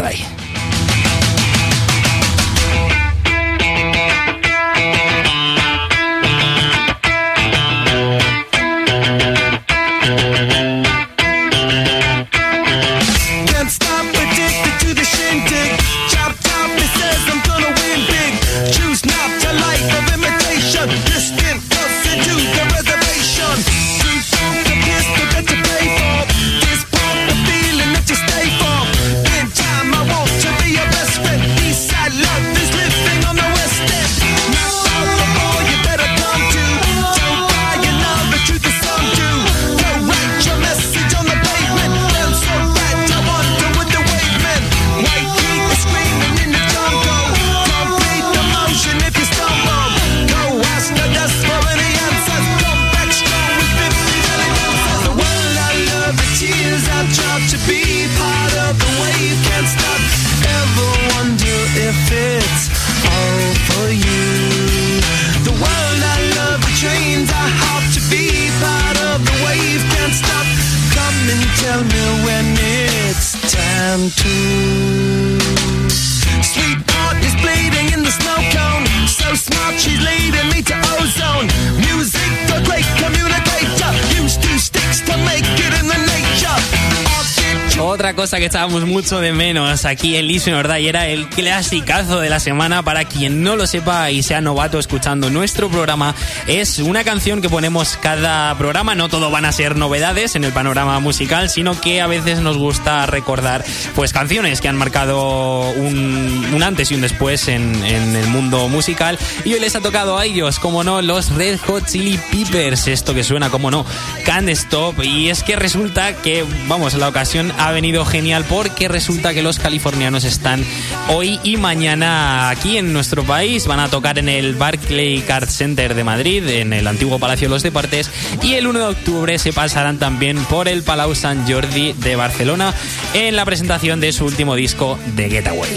or 88.05 88.15
cosa 88.15 88.37
que 88.37 88.45
estábamos 88.45 88.85
mucho 88.85 89.19
de 89.19 89.33
menos 89.33 89.85
aquí 89.85 90.15
en 90.15 90.27
Listen 90.27 90.53
verdad 90.53 90.77
y 90.77 90.87
era 90.87 91.07
el 91.07 91.27
clasicazo 91.27 92.19
de 92.19 92.29
la 92.29 92.39
semana. 92.39 92.83
Para 92.83 93.05
quien 93.05 93.41
no 93.41 93.55
lo 93.55 93.65
sepa 93.65 94.11
y 94.11 94.21
sea 94.21 94.41
novato 94.41 94.77
escuchando 94.77 95.29
nuestro 95.29 95.69
programa, 95.69 96.13
es 96.47 96.79
una 96.79 97.03
canción 97.03 97.41
que 97.41 97.49
ponemos 97.49 97.97
cada 98.01 98.55
programa. 98.57 98.95
No 98.95 99.09
todo 99.09 99.31
van 99.31 99.45
a 99.45 99.51
ser 99.51 99.75
novedades 99.75 100.35
en 100.35 100.43
el 100.43 100.51
panorama 100.51 100.99
musical, 100.99 101.49
sino 101.49 101.79
que 101.79 102.01
a 102.01 102.07
veces 102.07 102.41
nos 102.41 102.57
gusta 102.57 103.05
recordar 103.05 103.65
pues 103.95 104.13
canciones 104.13 104.61
que 104.61 104.67
han 104.67 104.75
marcado 104.75 105.71
un, 105.71 106.61
antes 106.63 106.91
y 106.91 106.95
un 106.95 107.01
después 107.01 107.47
en, 107.47 107.83
en, 107.83 108.15
el 108.15 108.27
mundo 108.27 108.67
musical. 108.67 109.17
Y 109.45 109.53
hoy 109.53 109.59
les 109.59 109.75
ha 109.75 109.81
tocado 109.81 110.17
a 110.17 110.25
ellos, 110.25 110.59
como 110.59 110.83
no, 110.83 111.01
los 111.01 111.31
Red 111.31 111.59
Hot 111.65 111.85
Chili 111.87 112.19
Peppers. 112.31 112.87
Esto 112.87 113.13
que 113.13 113.23
suena, 113.23 113.49
como 113.49 113.71
no, 113.71 113.85
Can't 114.25 114.49
Stop. 114.49 115.03
Y 115.03 115.29
es 115.29 115.43
que 115.43 115.55
resulta 115.55 116.13
que, 116.13 116.45
vamos, 116.67 116.93
la 116.95 117.07
ocasión 117.07 117.51
ha 117.57 117.71
venido 117.71 117.94
genial 118.03 118.43
porque 118.49 118.87
resulta 118.87 119.33
que 119.33 119.41
los 119.41 119.59
californianos 119.59 120.25
están 120.25 120.65
hoy 121.07 121.39
y 121.43 121.55
mañana 121.57 122.49
aquí 122.49 122.77
en 122.77 122.91
nuestro 122.91 123.23
país. 123.23 123.67
Van 123.67 123.79
a 123.79 123.87
tocar 123.87 124.19
en 124.19 124.27
el 124.27 124.55
Barclay 124.55 125.21
Card 125.21 125.47
Center 125.47 125.93
de 125.93 126.03
Madrid, 126.03 126.45
en 126.47 126.73
el 126.73 126.87
antiguo 126.87 127.19
Palacio 127.19 127.47
de 127.47 127.53
los 127.53 127.63
Deportes. 127.63 128.09
Y 128.41 128.55
el 128.55 128.67
1 128.67 128.79
de 128.79 128.85
octubre 128.85 129.39
se 129.39 129.53
pasarán 129.53 129.99
también 129.99 130.43
por 130.45 130.67
el 130.67 130.83
Palau 130.83 131.15
Sant 131.15 131.49
Jordi 131.49 131.93
de 131.93 132.15
Barcelona 132.15 132.73
en 133.13 133.35
la 133.35 133.45
presentación 133.45 134.01
de 134.01 134.11
su 134.11 134.25
último 134.25 134.55
disco, 134.55 134.99
The 135.15 135.29
Getaway. 135.29 135.69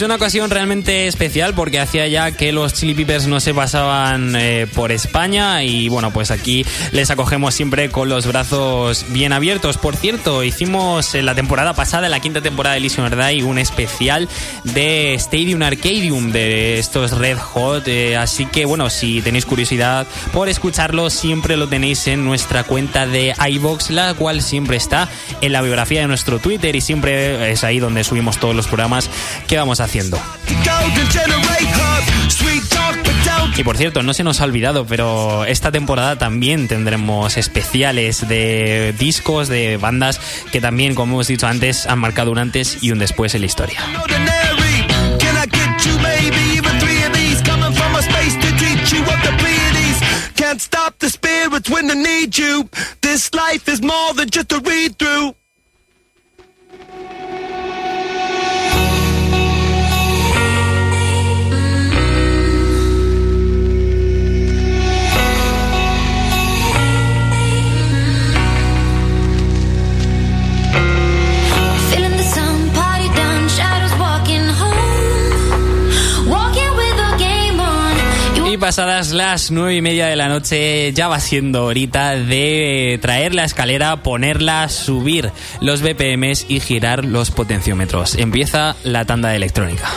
Es 0.00 0.04
una 0.04 0.14
ocasión 0.14 0.48
realmente 0.48 1.08
especial 1.08 1.52
porque 1.52 1.78
hacía 1.78 2.08
ya 2.08 2.32
que 2.32 2.52
los 2.52 2.72
Chili 2.72 2.94
Peppers 2.94 3.26
no 3.26 3.38
se 3.38 3.52
pasaban 3.52 4.34
eh, 4.34 4.66
por 4.74 4.92
España 4.92 5.62
y 5.62 5.90
bueno, 5.90 6.10
pues 6.10 6.30
aquí 6.30 6.64
les 6.92 7.10
acogemos 7.10 7.54
siempre 7.54 7.90
con 7.90 8.08
los 8.08 8.26
brazos 8.26 9.04
bien 9.10 9.34
abiertos. 9.34 9.76
Por 9.76 9.96
cierto, 9.96 10.42
hicimos 10.42 11.14
en 11.14 11.26
la 11.26 11.34
temporada 11.34 11.74
pasada, 11.74 12.06
en 12.06 12.12
la 12.12 12.20
quinta 12.20 12.40
temporada 12.40 12.76
de 12.76 12.78
Elysium 12.78 13.10
Day, 13.10 13.42
un 13.42 13.58
especial 13.58 14.26
de 14.64 15.12
Stadium 15.16 15.60
Arcadium 15.60 16.32
de 16.32 16.78
estos 16.78 17.10
Red 17.10 17.36
Hot, 17.36 17.86
eh, 17.86 18.16
así 18.16 18.46
que 18.46 18.64
bueno, 18.64 18.88
si 18.88 19.20
tenéis 19.20 19.44
curiosidad 19.44 20.06
por 20.32 20.48
escucharlo, 20.48 21.10
siempre 21.10 21.58
lo 21.58 21.68
tenéis 21.68 22.06
en 22.06 22.24
nuestra 22.24 22.64
cuenta 22.64 23.06
de 23.06 23.34
iBox, 23.50 23.90
la 23.90 24.14
cual 24.14 24.40
siempre 24.40 24.78
está 24.78 25.10
en 25.42 25.52
la 25.52 25.60
biografía 25.60 26.00
de 26.00 26.06
nuestro 26.06 26.38
Twitter 26.38 26.74
y 26.74 26.80
siempre 26.80 27.50
es 27.52 27.64
ahí 27.64 27.80
donde 27.80 28.02
subimos 28.02 28.38
todos 28.38 28.56
los 28.56 28.66
programas 28.66 29.10
que 29.46 29.58
vamos 29.58 29.80
a 29.80 29.89
y 33.56 33.64
por 33.64 33.76
cierto, 33.76 34.02
no 34.02 34.14
se 34.14 34.24
nos 34.24 34.40
ha 34.40 34.44
olvidado, 34.44 34.86
pero 34.86 35.44
esta 35.44 35.70
temporada 35.70 36.16
también 36.16 36.68
tendremos 36.68 37.36
especiales 37.36 38.26
de 38.28 38.94
discos, 38.98 39.48
de 39.48 39.76
bandas 39.76 40.20
que 40.52 40.60
también, 40.60 40.94
como 40.94 41.14
hemos 41.14 41.26
dicho 41.28 41.46
antes, 41.46 41.86
han 41.86 41.98
marcado 41.98 42.30
un 42.30 42.38
antes 42.38 42.78
y 42.80 42.90
un 42.92 42.98
después 42.98 43.34
en 43.34 43.42
la 43.42 43.46
historia. 43.46 43.80
Pasadas 78.60 79.10
las 79.10 79.50
nueve 79.50 79.74
y 79.74 79.82
media 79.82 80.06
de 80.06 80.16
la 80.16 80.28
noche, 80.28 80.92
ya 80.92 81.08
va 81.08 81.18
siendo 81.18 81.64
horita 81.64 82.14
de 82.14 82.98
traer 83.00 83.34
la 83.34 83.44
escalera, 83.44 84.02
ponerla, 84.02 84.68
subir 84.68 85.32
los 85.60 85.82
BPMs 85.82 86.46
y 86.48 86.60
girar 86.60 87.04
los 87.04 87.30
potenciómetros. 87.30 88.14
Empieza 88.14 88.76
la 88.84 89.06
tanda 89.06 89.34
electrónica. 89.34 89.88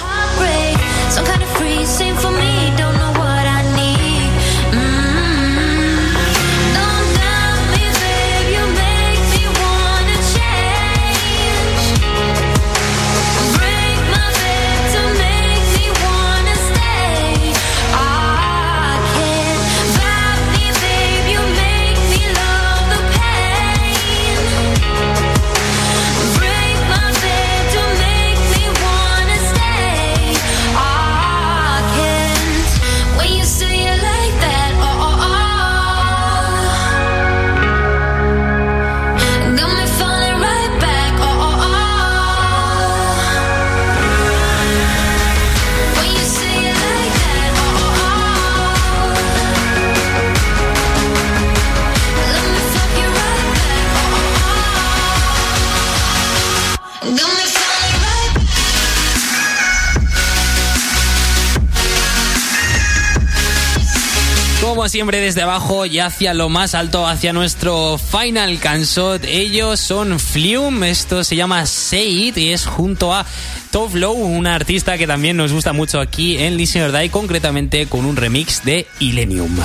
Siempre 64.94 65.20
desde 65.20 65.42
abajo 65.42 65.88
y 65.88 65.98
hacia 65.98 66.36
lo 66.36 66.50
más 66.50 66.76
alto, 66.76 67.08
hacia 67.08 67.34
nuestro 67.34 67.98
final 67.98 68.60
cansot. 68.60 69.26
Ellos 69.26 69.80
son 69.80 70.20
Flume, 70.20 70.92
esto 70.92 71.24
se 71.24 71.36
llama 71.36 71.66
Say 71.66 72.28
It 72.28 72.38
y 72.38 72.52
es 72.52 72.68
junto 72.68 73.12
a 73.12 73.26
Top 73.72 73.96
Low, 73.96 74.46
artista 74.46 74.96
que 75.00 75.08
también 75.08 75.36
nos 75.36 75.52
gusta 75.52 75.74
mucho 75.74 76.00
aquí 76.00 76.38
en 76.38 76.58
Listener 76.58 76.92
Die, 76.92 77.10
concretamente 77.10 77.88
con 77.88 78.06
un 78.06 78.16
remix 78.16 78.64
de 78.66 78.86
Illenium. 79.00 79.58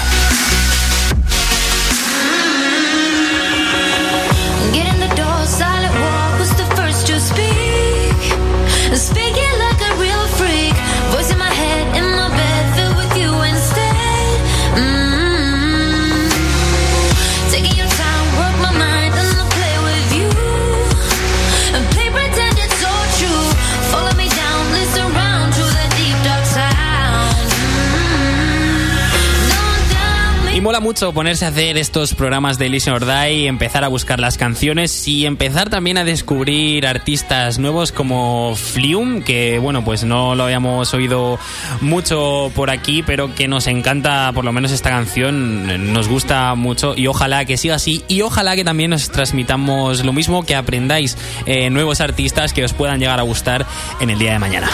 Mucho 30.81 31.13
ponerse 31.13 31.45
a 31.45 31.49
hacer 31.49 31.77
estos 31.77 32.15
programas 32.15 32.59
de 32.59 32.69
Listen 32.69 32.95
or 32.95 33.05
Die, 33.05 33.47
empezar 33.47 33.85
a 33.85 33.89
buscar 33.89 34.21
las 34.21 34.39
canciones 34.39 35.09
y 35.09 35.27
empezar 35.27 35.71
también 35.71 35.99
a 35.99 36.05
descubrir 36.05 36.87
artistas 36.87 37.59
nuevos 37.59 37.91
como 37.91 38.55
Flume, 38.55 39.23
que 39.23 39.59
bueno, 39.59 39.85
pues 39.85 40.05
no 40.05 40.35
lo 40.35 40.45
habíamos 40.45 40.95
oído 40.95 41.39
mucho 41.81 42.53
por 42.55 42.71
aquí, 42.71 43.03
pero 43.03 43.35
que 43.35 43.49
nos 43.49 43.67
encanta, 43.67 44.31
por 44.33 44.45
lo 44.45 44.53
menos 44.53 44.71
esta 44.71 44.91
canción, 44.91 45.93
nos 45.93 46.09
gusta 46.09 46.55
mucho 46.55 46.95
y 46.97 47.07
ojalá 47.07 47.45
que 47.45 47.57
siga 47.57 47.75
así 47.77 48.05
y 48.07 48.23
ojalá 48.23 48.55
que 48.55 48.65
también 48.65 48.91
nos 48.91 49.11
transmitamos 49.11 50.05
lo 50.05 50.13
mismo, 50.13 50.45
que 50.45 50.55
aprendáis 50.55 51.17
eh, 51.47 51.71
nuevos 51.71 52.01
artistas 52.01 52.53
que 52.53 52.65
os 52.65 52.73
puedan 52.73 53.01
llegar 53.01 53.19
a 53.19 53.23
gustar 53.23 53.67
en 54.01 54.11
el 54.11 54.19
día 54.19 54.33
de 54.33 54.39
mañana. 54.39 54.71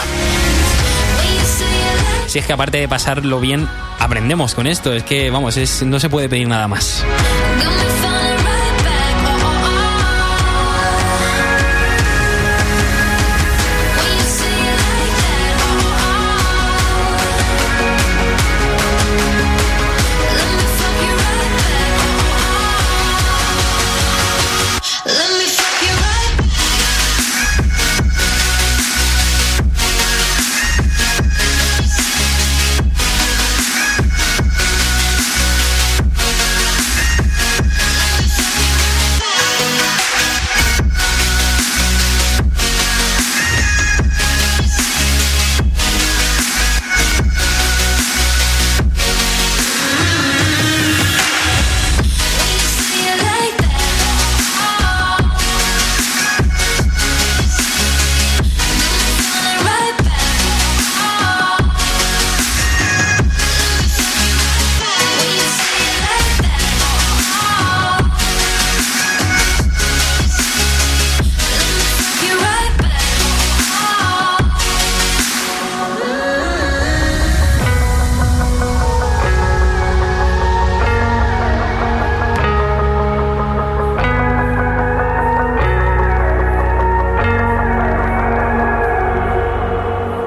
Si 2.27 2.39
es 2.39 2.45
que 2.45 2.53
aparte 2.53 2.79
de 2.79 2.87
pasarlo 2.87 3.39
bien, 3.39 3.67
aprendemos 4.05 4.55
con 4.55 4.67
esto. 4.67 4.93
Es 4.93 5.03
que, 5.03 5.29
vamos, 5.29 5.57
es, 5.57 5.83
no 5.83 5.99
se 5.99 6.09
puede 6.09 6.29
pedir 6.29 6.47
nada 6.47 6.67
más. 6.67 7.03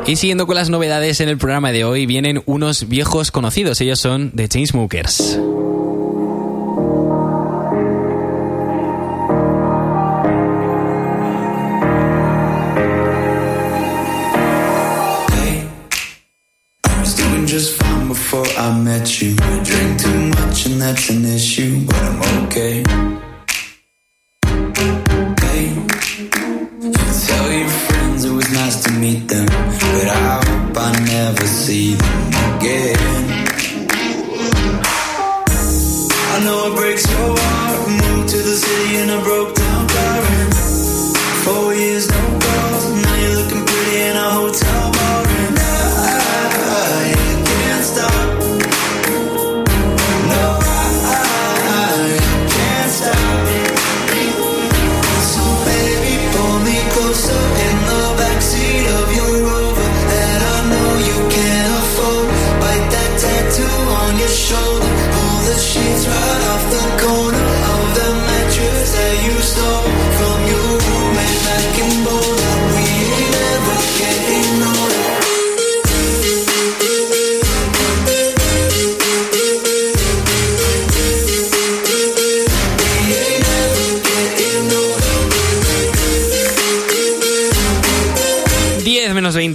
Y 0.09 0.17
siguiendo 0.17 0.47
con 0.47 0.55
las 0.55 0.71
novedades 0.71 1.21
en 1.21 1.29
el 1.29 1.37
programa 1.37 1.71
de 1.71 1.85
hoy, 1.85 2.07
vienen 2.07 2.43
unos 2.47 2.89
viejos 2.89 3.31
conocidos. 3.31 3.79
Ellos 3.83 4.01
son 4.01 4.33
The 4.35 4.49
Chainsmokers. 4.49 5.39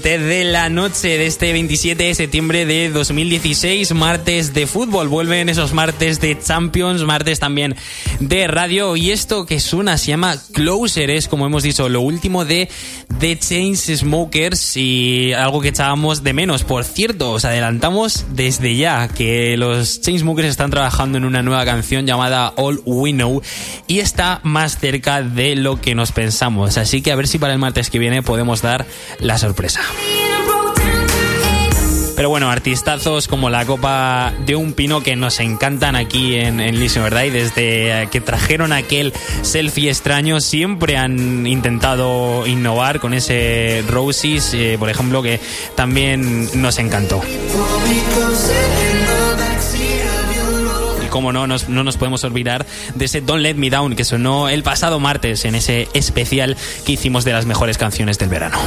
Menos 0.03 0.19
20 0.19 0.19
de 0.19 0.42
la 0.53 0.69
noche 0.69 1.17
de 1.17 1.25
este 1.25 1.51
27 1.51 2.03
de 2.03 2.13
septiembre 2.13 2.67
de 2.67 2.91
2016, 2.91 3.91
martes 3.95 4.53
de 4.53 4.67
fútbol. 4.67 5.07
Vuelven 5.07 5.49
esos 5.49 5.73
martes 5.73 6.21
de 6.21 6.39
Champions, 6.39 7.03
martes 7.05 7.39
también 7.39 7.75
de 8.19 8.45
radio. 8.45 8.95
Y 8.95 9.09
esto 9.09 9.47
que 9.47 9.59
suena 9.59 9.97
se 9.97 10.11
llama 10.11 10.35
Closer, 10.53 11.09
es 11.09 11.27
como 11.27 11.47
hemos 11.47 11.63
dicho, 11.63 11.89
lo 11.89 12.01
último 12.01 12.45
de 12.45 12.69
The 13.19 13.39
Smokers 13.41 14.77
y 14.77 15.33
algo 15.33 15.59
que 15.59 15.69
echábamos 15.69 16.23
de 16.23 16.33
menos. 16.33 16.63
Por 16.63 16.83
cierto, 16.83 17.31
os 17.31 17.45
adelantamos 17.45 18.27
desde 18.29 18.75
ya 18.75 19.07
que 19.07 19.57
los 19.57 20.01
Chainsmokers 20.01 20.49
están 20.49 20.69
trabajando 20.69 21.17
en 21.17 21.25
una 21.25 21.41
nueva 21.41 21.65
canción 21.65 22.05
llamada 22.05 22.53
All 22.57 22.79
We 22.85 23.11
Know 23.13 23.41
y 23.87 24.01
está 24.01 24.39
más 24.43 24.77
cerca 24.77 25.23
de 25.23 25.55
lo 25.55 25.81
que 25.81 25.95
nos 25.95 26.11
pensamos. 26.11 26.77
Así 26.77 27.01
que 27.01 27.11
a 27.11 27.15
ver 27.15 27.27
si 27.27 27.39
para 27.39 27.53
el 27.53 27.59
martes 27.59 27.89
que 27.89 27.97
viene 27.97 28.21
podemos 28.21 28.61
dar 28.61 28.85
la 29.19 29.39
sorpresa. 29.39 29.81
Pero 32.15 32.29
bueno, 32.29 32.49
artistazos 32.49 33.27
como 33.27 33.49
la 33.49 33.65
copa 33.65 34.33
de 34.45 34.55
un 34.55 34.73
pino 34.73 35.01
que 35.01 35.15
nos 35.15 35.39
encantan 35.39 35.95
aquí 35.95 36.35
en, 36.35 36.59
en 36.59 36.79
¿verdad? 36.79 37.23
Y 37.23 37.29
desde 37.31 38.07
que 38.11 38.21
trajeron 38.21 38.71
aquel 38.71 39.13
selfie 39.41 39.89
extraño 39.89 40.39
siempre 40.39 40.97
han 40.97 41.47
intentado 41.47 42.45
innovar 42.45 42.99
con 42.99 43.13
ese 43.13 43.83
Roses, 43.89 44.53
eh, 44.53 44.75
por 44.77 44.89
ejemplo, 44.89 45.23
que 45.23 45.39
también 45.75 46.49
nos 46.61 46.77
encantó 46.79 47.21
como 51.13 51.31
no 51.31 51.45
no 51.45 51.83
nos 51.83 51.97
podemos 51.97 52.23
olvidar 52.23 52.65
de 52.95 53.05
ese 53.05 53.21
Don't 53.21 53.43
Let 53.43 53.53
Me 53.53 53.69
Down 53.69 53.95
que 53.95 54.03
sonó 54.03 54.49
el 54.49 54.63
pasado 54.63 54.99
martes 54.99 55.45
en 55.45 55.53
ese 55.53 55.87
especial 55.93 56.57
que 56.87 56.93
hicimos 56.93 57.23
de 57.23 57.33
las 57.33 57.45
mejores 57.45 57.77
canciones 57.77 58.17
del 58.17 58.29
verano. 58.29 58.57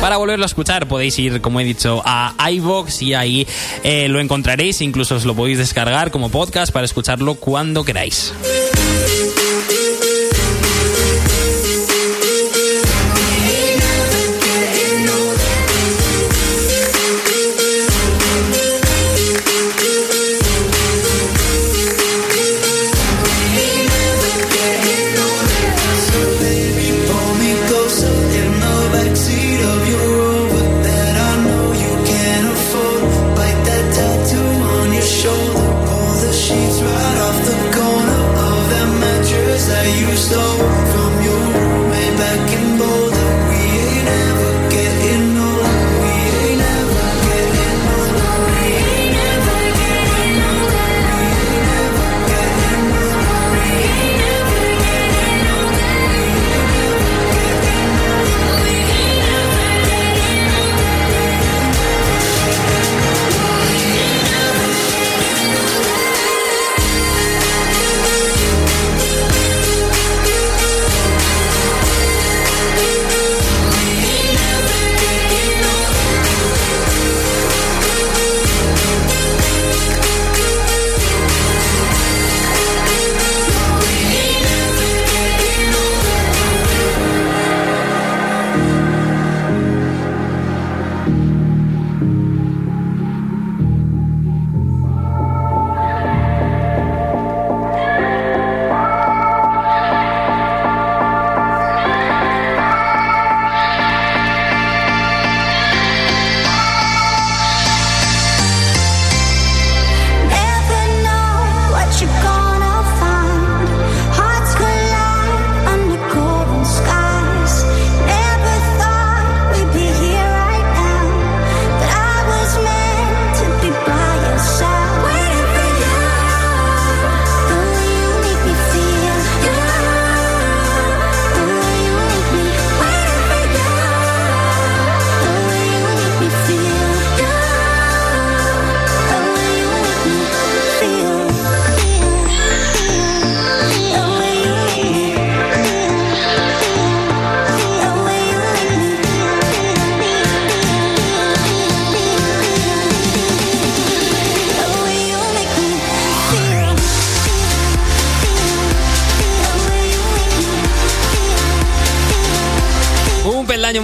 Para 0.00 0.16
volverlo 0.16 0.44
a 0.44 0.46
escuchar 0.46 0.88
podéis 0.88 1.18
ir, 1.18 1.40
como 1.42 1.60
he 1.60 1.64
dicho, 1.64 2.02
a 2.04 2.34
iVox 2.50 3.02
y 3.02 3.14
ahí 3.14 3.46
eh, 3.84 4.08
lo 4.08 4.18
encontraréis, 4.18 4.80
incluso 4.80 5.16
os 5.16 5.26
lo 5.26 5.34
podéis 5.34 5.58
descargar 5.58 6.10
como 6.10 6.30
podcast 6.30 6.72
para 6.72 6.86
escucharlo 6.86 7.34
cuando 7.34 7.84
queráis. 7.84 8.32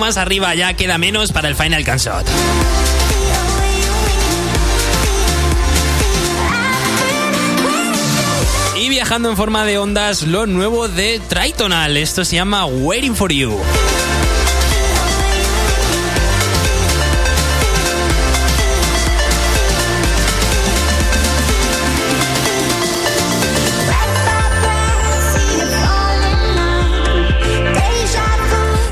Más 0.07 0.19
arriba 0.19 0.55
ya 0.55 0.73
queda 0.75 0.99
menos 0.99 1.33
para 1.33 1.49
el 1.49 1.57
Final 1.57 1.83
Cansot. 1.83 2.25
Y 8.77 8.89
viajando 8.89 9.31
en 9.31 9.37
forma 9.37 9.65
de 9.65 9.79
ondas, 9.79 10.23
lo 10.23 10.47
nuevo 10.47 10.87
de 10.87 11.21
Tritonal. 11.29 11.97
Esto 11.97 12.25
se 12.25 12.37
llama 12.37 12.67
Waiting 12.67 13.17
for 13.17 13.33
You. 13.33 13.59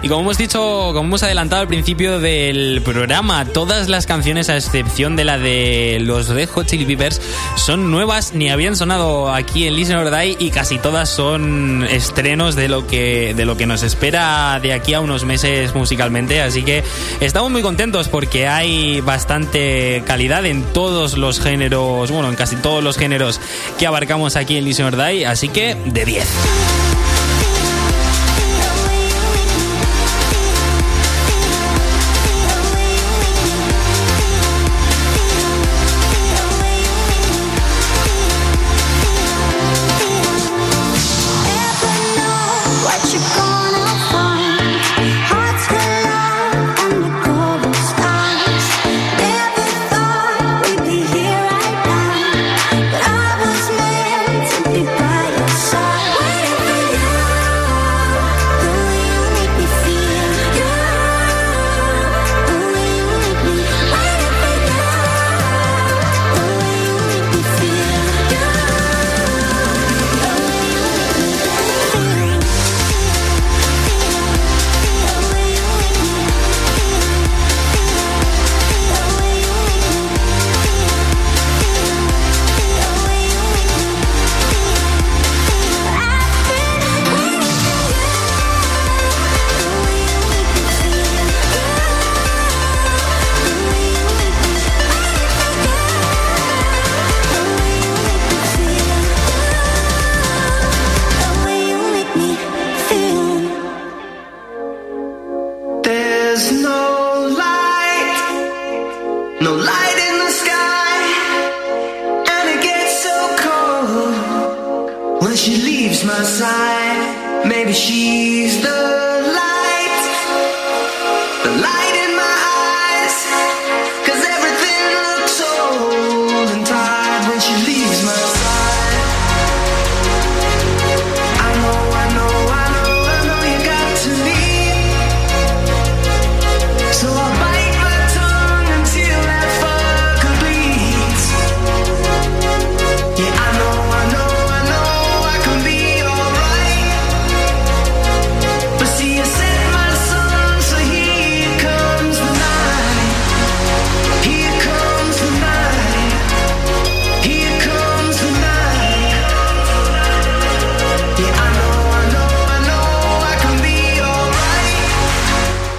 Y 0.04 0.08
como 0.08 0.20
hemos 0.20 0.36
dicho, 0.36 0.60
como 0.92 1.00
hemos 1.00 1.22
adelantado 1.22 1.62
al 1.62 1.68
principio 1.68 2.20
del 2.20 2.82
programa, 2.84 3.46
todas 3.46 3.88
las 3.88 4.04
canciones, 4.06 4.50
a 4.50 4.56
excepción 4.58 5.16
de 5.16 5.24
la 5.24 5.38
de 5.38 5.96
los 5.98 6.28
Red 6.28 6.50
Hot 6.50 6.66
Chili 6.66 6.84
Peppers, 6.84 7.22
son 7.56 7.90
nuevas, 7.90 8.34
ni 8.34 8.50
habían 8.50 8.76
sonado 8.76 9.32
aquí 9.32 9.66
en 9.66 9.76
Listen 9.76 9.96
or 9.96 10.14
Die 10.14 10.36
y 10.38 10.50
casi 10.50 10.76
todas 10.76 11.08
son 11.08 11.86
estrenos 11.88 12.54
de 12.54 12.68
lo 12.68 12.86
que, 12.86 13.32
de 13.34 13.46
lo 13.46 13.56
que 13.56 13.64
nos 13.64 13.82
espera 13.82 14.60
de 14.60 14.74
aquí 14.74 14.92
a 14.92 15.00
unos 15.00 15.24
meses 15.24 15.74
musicalmente. 15.74 16.42
Así 16.42 16.64
que 16.64 16.84
estamos 17.20 17.50
muy 17.50 17.62
contentos 17.62 18.08
porque 18.08 18.46
hay 18.46 19.00
bastante 19.00 20.02
calidad 20.06 20.44
en 20.44 20.64
todos 20.64 21.16
los 21.16 21.40
géneros, 21.40 22.10
bueno, 22.10 22.28
en 22.28 22.36
casi 22.36 22.56
todos 22.56 22.84
los 22.84 22.98
géneros 22.98 23.40
que 23.78 23.86
abarcamos 23.86 24.36
aquí 24.36 24.58
en 24.58 24.66
Listen 24.66 24.84
or 24.84 24.96
Die. 24.98 25.24
Así 25.24 25.48
que 25.48 25.78
de 25.86 26.04
10. 26.04 26.28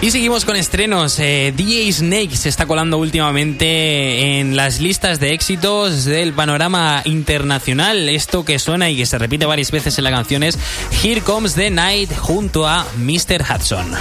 Y 0.05 0.11
seguimos 0.11 0.45
con 0.45 0.55
estrenos. 0.55 1.17
Eh, 1.17 1.51
Snake 1.91 2.37
se 2.37 2.47
está 2.47 2.67
colando 2.67 2.99
últimamente 2.99 4.39
en 4.39 4.55
las 4.55 4.79
listas 4.79 5.19
de 5.19 5.33
éxitos 5.33 6.05
del 6.05 6.31
panorama 6.31 7.01
internacional. 7.05 8.07
Esto 8.07 8.45
que 8.45 8.59
suena 8.59 8.87
y 8.91 8.97
que 8.97 9.07
se 9.07 9.17
repite 9.17 9.47
varias 9.47 9.71
veces 9.71 9.97
en 9.97 10.03
la 10.03 10.11
canción 10.11 10.43
es 10.43 10.59
Here 11.03 11.21
Comes 11.21 11.55
the 11.55 11.71
Night 11.71 12.15
junto 12.15 12.67
a 12.67 12.85
Mr. 12.97 13.43
Hudson. 13.49 13.95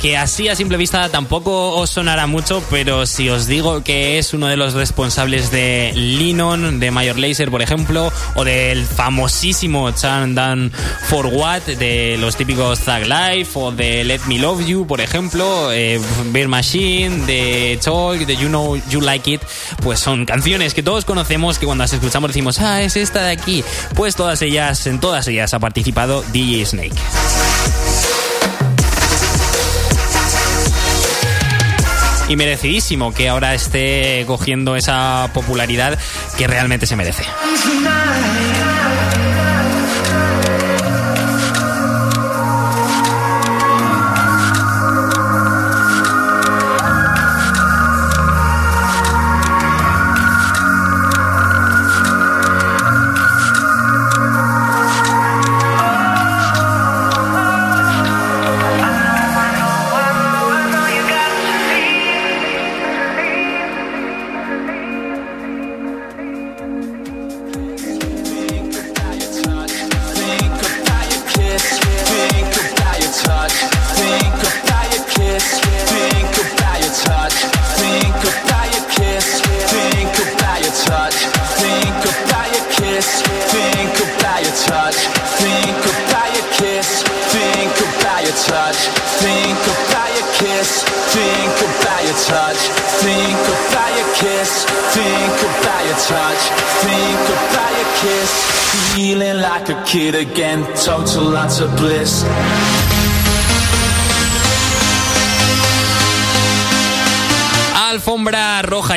Que 0.00 0.16
así 0.16 0.48
a 0.48 0.54
simple 0.54 0.76
vista 0.76 1.08
tampoco 1.08 1.74
os 1.74 1.90
sonará 1.90 2.26
mucho, 2.26 2.62
pero 2.70 3.06
si 3.06 3.28
os 3.28 3.46
digo 3.46 3.82
que 3.82 4.18
es 4.18 4.32
uno 4.32 4.46
de 4.46 4.56
los 4.56 4.74
responsables 4.74 5.50
de 5.50 5.92
Linon, 5.94 6.78
de 6.78 6.90
Major 6.90 7.18
Lazer, 7.18 7.50
por 7.50 7.62
ejemplo, 7.62 8.12
o 8.34 8.44
del 8.44 8.86
famosísimo 8.86 9.90
Chan 9.90 10.34
Dan 10.34 10.70
For 11.08 11.26
What, 11.26 11.62
de 11.62 12.16
los 12.18 12.36
típicos 12.36 12.80
Thug 12.80 13.06
Life, 13.06 13.50
o 13.54 13.72
de 13.72 14.04
Let 14.04 14.20
Me 14.26 14.38
Love 14.38 14.66
You, 14.66 14.86
por 14.86 15.00
ejemplo, 15.00 15.72
eh, 15.72 16.00
Bear 16.26 16.48
Machine, 16.48 17.26
de 17.26 17.78
Talk, 17.82 18.18
de 18.18 18.36
You 18.36 18.48
Know 18.48 18.80
You 18.90 19.00
Like 19.00 19.32
It, 19.32 19.42
pues 19.82 20.00
son 20.00 20.26
canciones 20.26 20.74
que 20.74 20.82
todos 20.82 21.04
conocemos, 21.04 21.58
que 21.58 21.66
cuando 21.66 21.82
las 21.84 21.92
escuchamos 21.92 22.28
decimos, 22.28 22.60
ah, 22.60 22.82
es 22.82 22.96
esta 22.96 23.22
de 23.22 23.32
aquí. 23.32 23.64
Pues 23.94 24.16
todas 24.16 24.42
ellas, 24.42 24.86
en 24.86 25.00
todas 25.00 25.26
ellas 25.28 25.54
ha 25.54 25.58
participado 25.58 26.22
DJ 26.32 26.66
Snake. 26.66 27.47
Y 32.28 32.36
merecidísimo 32.36 33.12
que 33.12 33.28
ahora 33.28 33.54
esté 33.54 34.24
cogiendo 34.26 34.76
esa 34.76 35.30
popularidad 35.32 35.98
que 36.36 36.46
realmente 36.46 36.86
se 36.86 36.96
merece. 36.96 37.24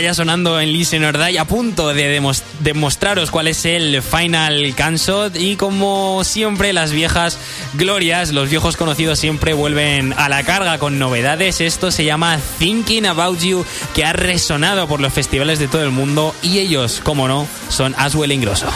Sonando 0.10 0.60
en 0.60 0.74
Listen 0.74 1.06
or 1.06 1.18
Die, 1.18 1.38
a 1.38 1.45
punto 1.45 1.93
de 1.93 2.20
demostraros 2.60 3.30
cuál 3.30 3.47
es 3.47 3.66
el 3.66 4.02
Final 4.02 4.74
Cansot 4.76 5.36
y 5.36 5.56
como 5.56 6.24
siempre 6.24 6.74
las 6.74 6.91
viejas 6.91 7.38
glorias, 7.76 8.32
los 8.32 8.49
viejos 8.49 8.78
conocidos 8.78 9.20
siempre 9.20 9.54
vuelven 9.54 10.14
a 10.18 10.28
la 10.28 10.43
carga 10.43 10.80
con 10.80 10.97
novedades. 10.97 11.62
Esto 11.62 11.91
se 11.91 12.04
llama 12.04 12.39
Thinking 12.58 13.06
About 13.06 13.39
You, 13.41 13.64
que 13.93 14.04
ha 14.04 14.14
resonado 14.14 14.88
por 14.88 14.99
los 14.99 15.14
festivales 15.14 15.60
de 15.60 15.68
todo 15.68 15.84
el 15.84 15.91
mundo 15.91 16.36
y 16.41 16.58
ellos, 16.58 16.99
como 17.04 17.28
no, 17.28 17.47
son 17.70 17.93
Aswell 17.97 18.32
Ingrosso. 18.32 18.68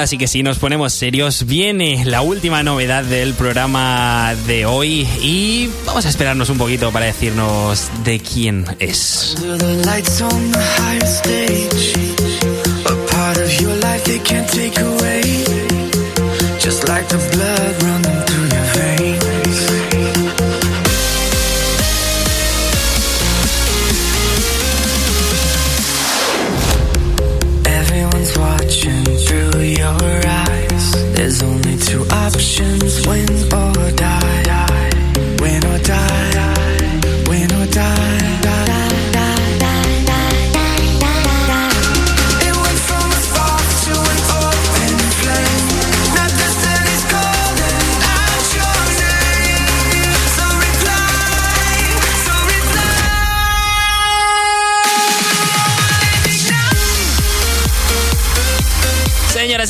Así 0.00 0.16
que 0.16 0.26
si 0.26 0.42
nos 0.42 0.58
ponemos 0.58 0.94
serios, 0.94 1.44
viene 1.44 2.04
la 2.06 2.22
última 2.22 2.62
novedad 2.62 3.04
del 3.04 3.34
programa 3.34 4.34
de 4.46 4.64
hoy 4.64 5.06
y 5.20 5.68
vamos 5.84 6.06
a 6.06 6.08
esperarnos 6.08 6.48
un 6.48 6.56
poquito 6.56 6.90
para 6.90 7.04
decirnos 7.04 7.90
de 8.02 8.18
quién 8.18 8.64
es. 8.78 9.36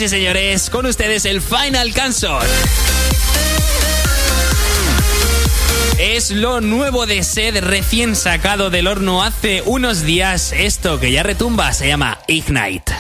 Señoras 0.01 0.13
y 0.13 0.17
señores, 0.17 0.71
con 0.71 0.87
ustedes 0.87 1.27
el 1.27 1.43
Final 1.43 1.93
Cansor. 1.93 2.43
Es 5.99 6.31
lo 6.31 6.63
nuevo 6.63 7.05
de 7.05 7.23
Sed 7.23 7.63
recién 7.63 8.17
sacado 8.17 8.71
del 8.71 8.87
horno 8.87 9.23
hace 9.23 9.63
unos 9.67 10.01
días. 10.03 10.53
Esto 10.53 10.99
que 11.01 11.13
ya 11.13 11.23
retumba 11.23 11.75
se 11.75 11.89
llama 11.89 12.19
Ignite. 12.29 12.95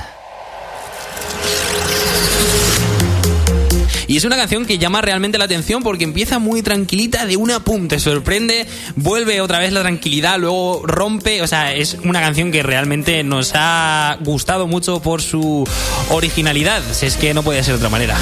Y 4.10 4.16
es 4.16 4.24
una 4.24 4.36
canción 4.36 4.66
que 4.66 4.76
llama 4.76 5.00
realmente 5.00 5.38
la 5.38 5.44
atención 5.44 5.84
porque 5.84 6.02
empieza 6.02 6.40
muy 6.40 6.62
tranquilita, 6.62 7.26
de 7.26 7.36
una 7.36 7.60
pum, 7.60 7.86
te 7.86 8.00
sorprende, 8.00 8.66
vuelve 8.96 9.40
otra 9.40 9.60
vez 9.60 9.72
la 9.72 9.82
tranquilidad, 9.82 10.36
luego 10.36 10.82
rompe. 10.84 11.42
O 11.42 11.46
sea, 11.46 11.72
es 11.76 11.96
una 12.02 12.20
canción 12.20 12.50
que 12.50 12.64
realmente 12.64 13.22
nos 13.22 13.52
ha 13.54 14.18
gustado 14.22 14.66
mucho 14.66 15.00
por 15.00 15.22
su 15.22 15.64
originalidad. 16.08 16.82
Si 16.90 17.06
es 17.06 17.16
que 17.16 17.32
no 17.34 17.44
puede 17.44 17.62
ser 17.62 17.74
de 17.74 17.78
otra 17.78 17.88
manera. 17.88 18.18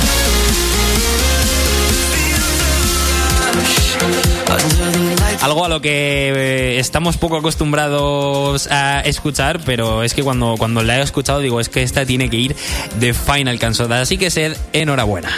Algo 5.40 5.64
a 5.64 5.68
lo 5.68 5.80
que 5.80 6.32
eh, 6.34 6.78
estamos 6.80 7.16
poco 7.16 7.36
acostumbrados 7.36 8.66
a 8.70 9.00
escuchar, 9.00 9.60
pero 9.64 10.02
es 10.02 10.12
que 10.12 10.22
cuando, 10.22 10.56
cuando 10.58 10.82
la 10.82 10.98
he 10.98 11.02
escuchado 11.02 11.38
digo, 11.38 11.60
es 11.60 11.68
que 11.68 11.82
esta 11.82 12.04
tiene 12.04 12.28
que 12.28 12.36
ir 12.36 12.56
de 12.98 13.14
Final 13.14 13.58
Cansot. 13.58 13.90
Así 13.92 14.18
que 14.18 14.30
sed 14.30 14.56
enhorabuena. 14.72 15.30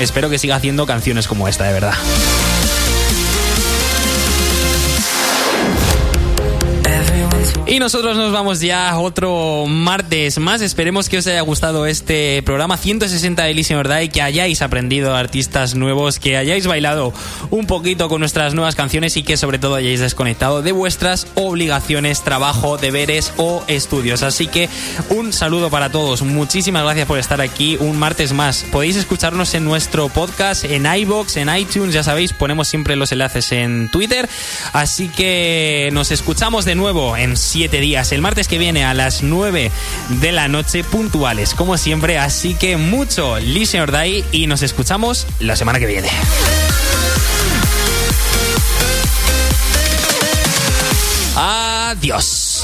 Espero 0.00 0.30
que 0.30 0.38
siga 0.38 0.56
haciendo 0.56 0.86
canciones 0.86 1.26
como 1.26 1.48
esta, 1.48 1.64
de 1.64 1.72
verdad. 1.72 1.94
Y 7.68 7.80
nosotros 7.80 8.16
nos 8.16 8.30
vamos 8.30 8.60
ya 8.60 8.96
otro 8.96 9.64
martes 9.66 10.38
más. 10.38 10.60
Esperemos 10.60 11.08
que 11.08 11.18
os 11.18 11.26
haya 11.26 11.40
gustado 11.40 11.86
este 11.86 12.40
programa 12.44 12.76
160 12.76 13.42
de 13.42 13.54
Listen 13.54 13.78
or 13.78 13.88
Die, 13.88 14.08
que 14.08 14.22
hayáis 14.22 14.62
aprendido 14.62 15.16
artistas 15.16 15.74
nuevos, 15.74 16.20
que 16.20 16.36
hayáis 16.36 16.68
bailado 16.68 17.12
un 17.50 17.66
poquito 17.66 18.08
con 18.08 18.20
nuestras 18.20 18.54
nuevas 18.54 18.76
canciones 18.76 19.16
y 19.16 19.24
que 19.24 19.36
sobre 19.36 19.58
todo 19.58 19.74
hayáis 19.74 19.98
desconectado 19.98 20.62
de 20.62 20.70
vuestras 20.70 21.26
obligaciones, 21.34 22.22
trabajo, 22.22 22.76
deberes 22.76 23.32
o 23.36 23.64
estudios. 23.66 24.22
Así 24.22 24.46
que 24.46 24.68
un 25.10 25.32
saludo 25.32 25.68
para 25.68 25.90
todos. 25.90 26.22
Muchísimas 26.22 26.84
gracias 26.84 27.08
por 27.08 27.18
estar 27.18 27.40
aquí 27.40 27.76
un 27.80 27.98
martes 27.98 28.32
más. 28.32 28.64
Podéis 28.70 28.94
escucharnos 28.94 29.54
en 29.54 29.64
nuestro 29.64 30.08
podcast, 30.08 30.62
en 30.64 30.86
iBox, 30.86 31.36
en 31.38 31.52
iTunes, 31.56 31.92
ya 31.92 32.04
sabéis, 32.04 32.32
ponemos 32.32 32.68
siempre 32.68 32.94
los 32.94 33.10
enlaces 33.10 33.50
en 33.50 33.90
Twitter. 33.90 34.28
Así 34.72 35.08
que 35.08 35.90
nos 35.92 36.12
escuchamos 36.12 36.64
de 36.64 36.76
nuevo 36.76 37.16
en 37.16 37.36
siete 37.56 37.80
días, 37.80 38.12
el 38.12 38.20
martes 38.20 38.48
que 38.48 38.58
viene 38.58 38.84
a 38.84 38.92
las 38.92 39.22
9 39.22 39.70
de 40.20 40.30
la 40.30 40.46
noche, 40.46 40.84
puntuales, 40.84 41.54
como 41.54 41.78
siempre. 41.78 42.18
Así 42.18 42.52
que 42.52 42.76
mucho 42.76 43.36
Die 43.36 44.24
y 44.30 44.46
nos 44.46 44.60
escuchamos 44.60 45.26
la 45.40 45.56
semana 45.56 45.78
que 45.78 45.86
viene. 45.86 46.10
Adiós. 51.34 52.62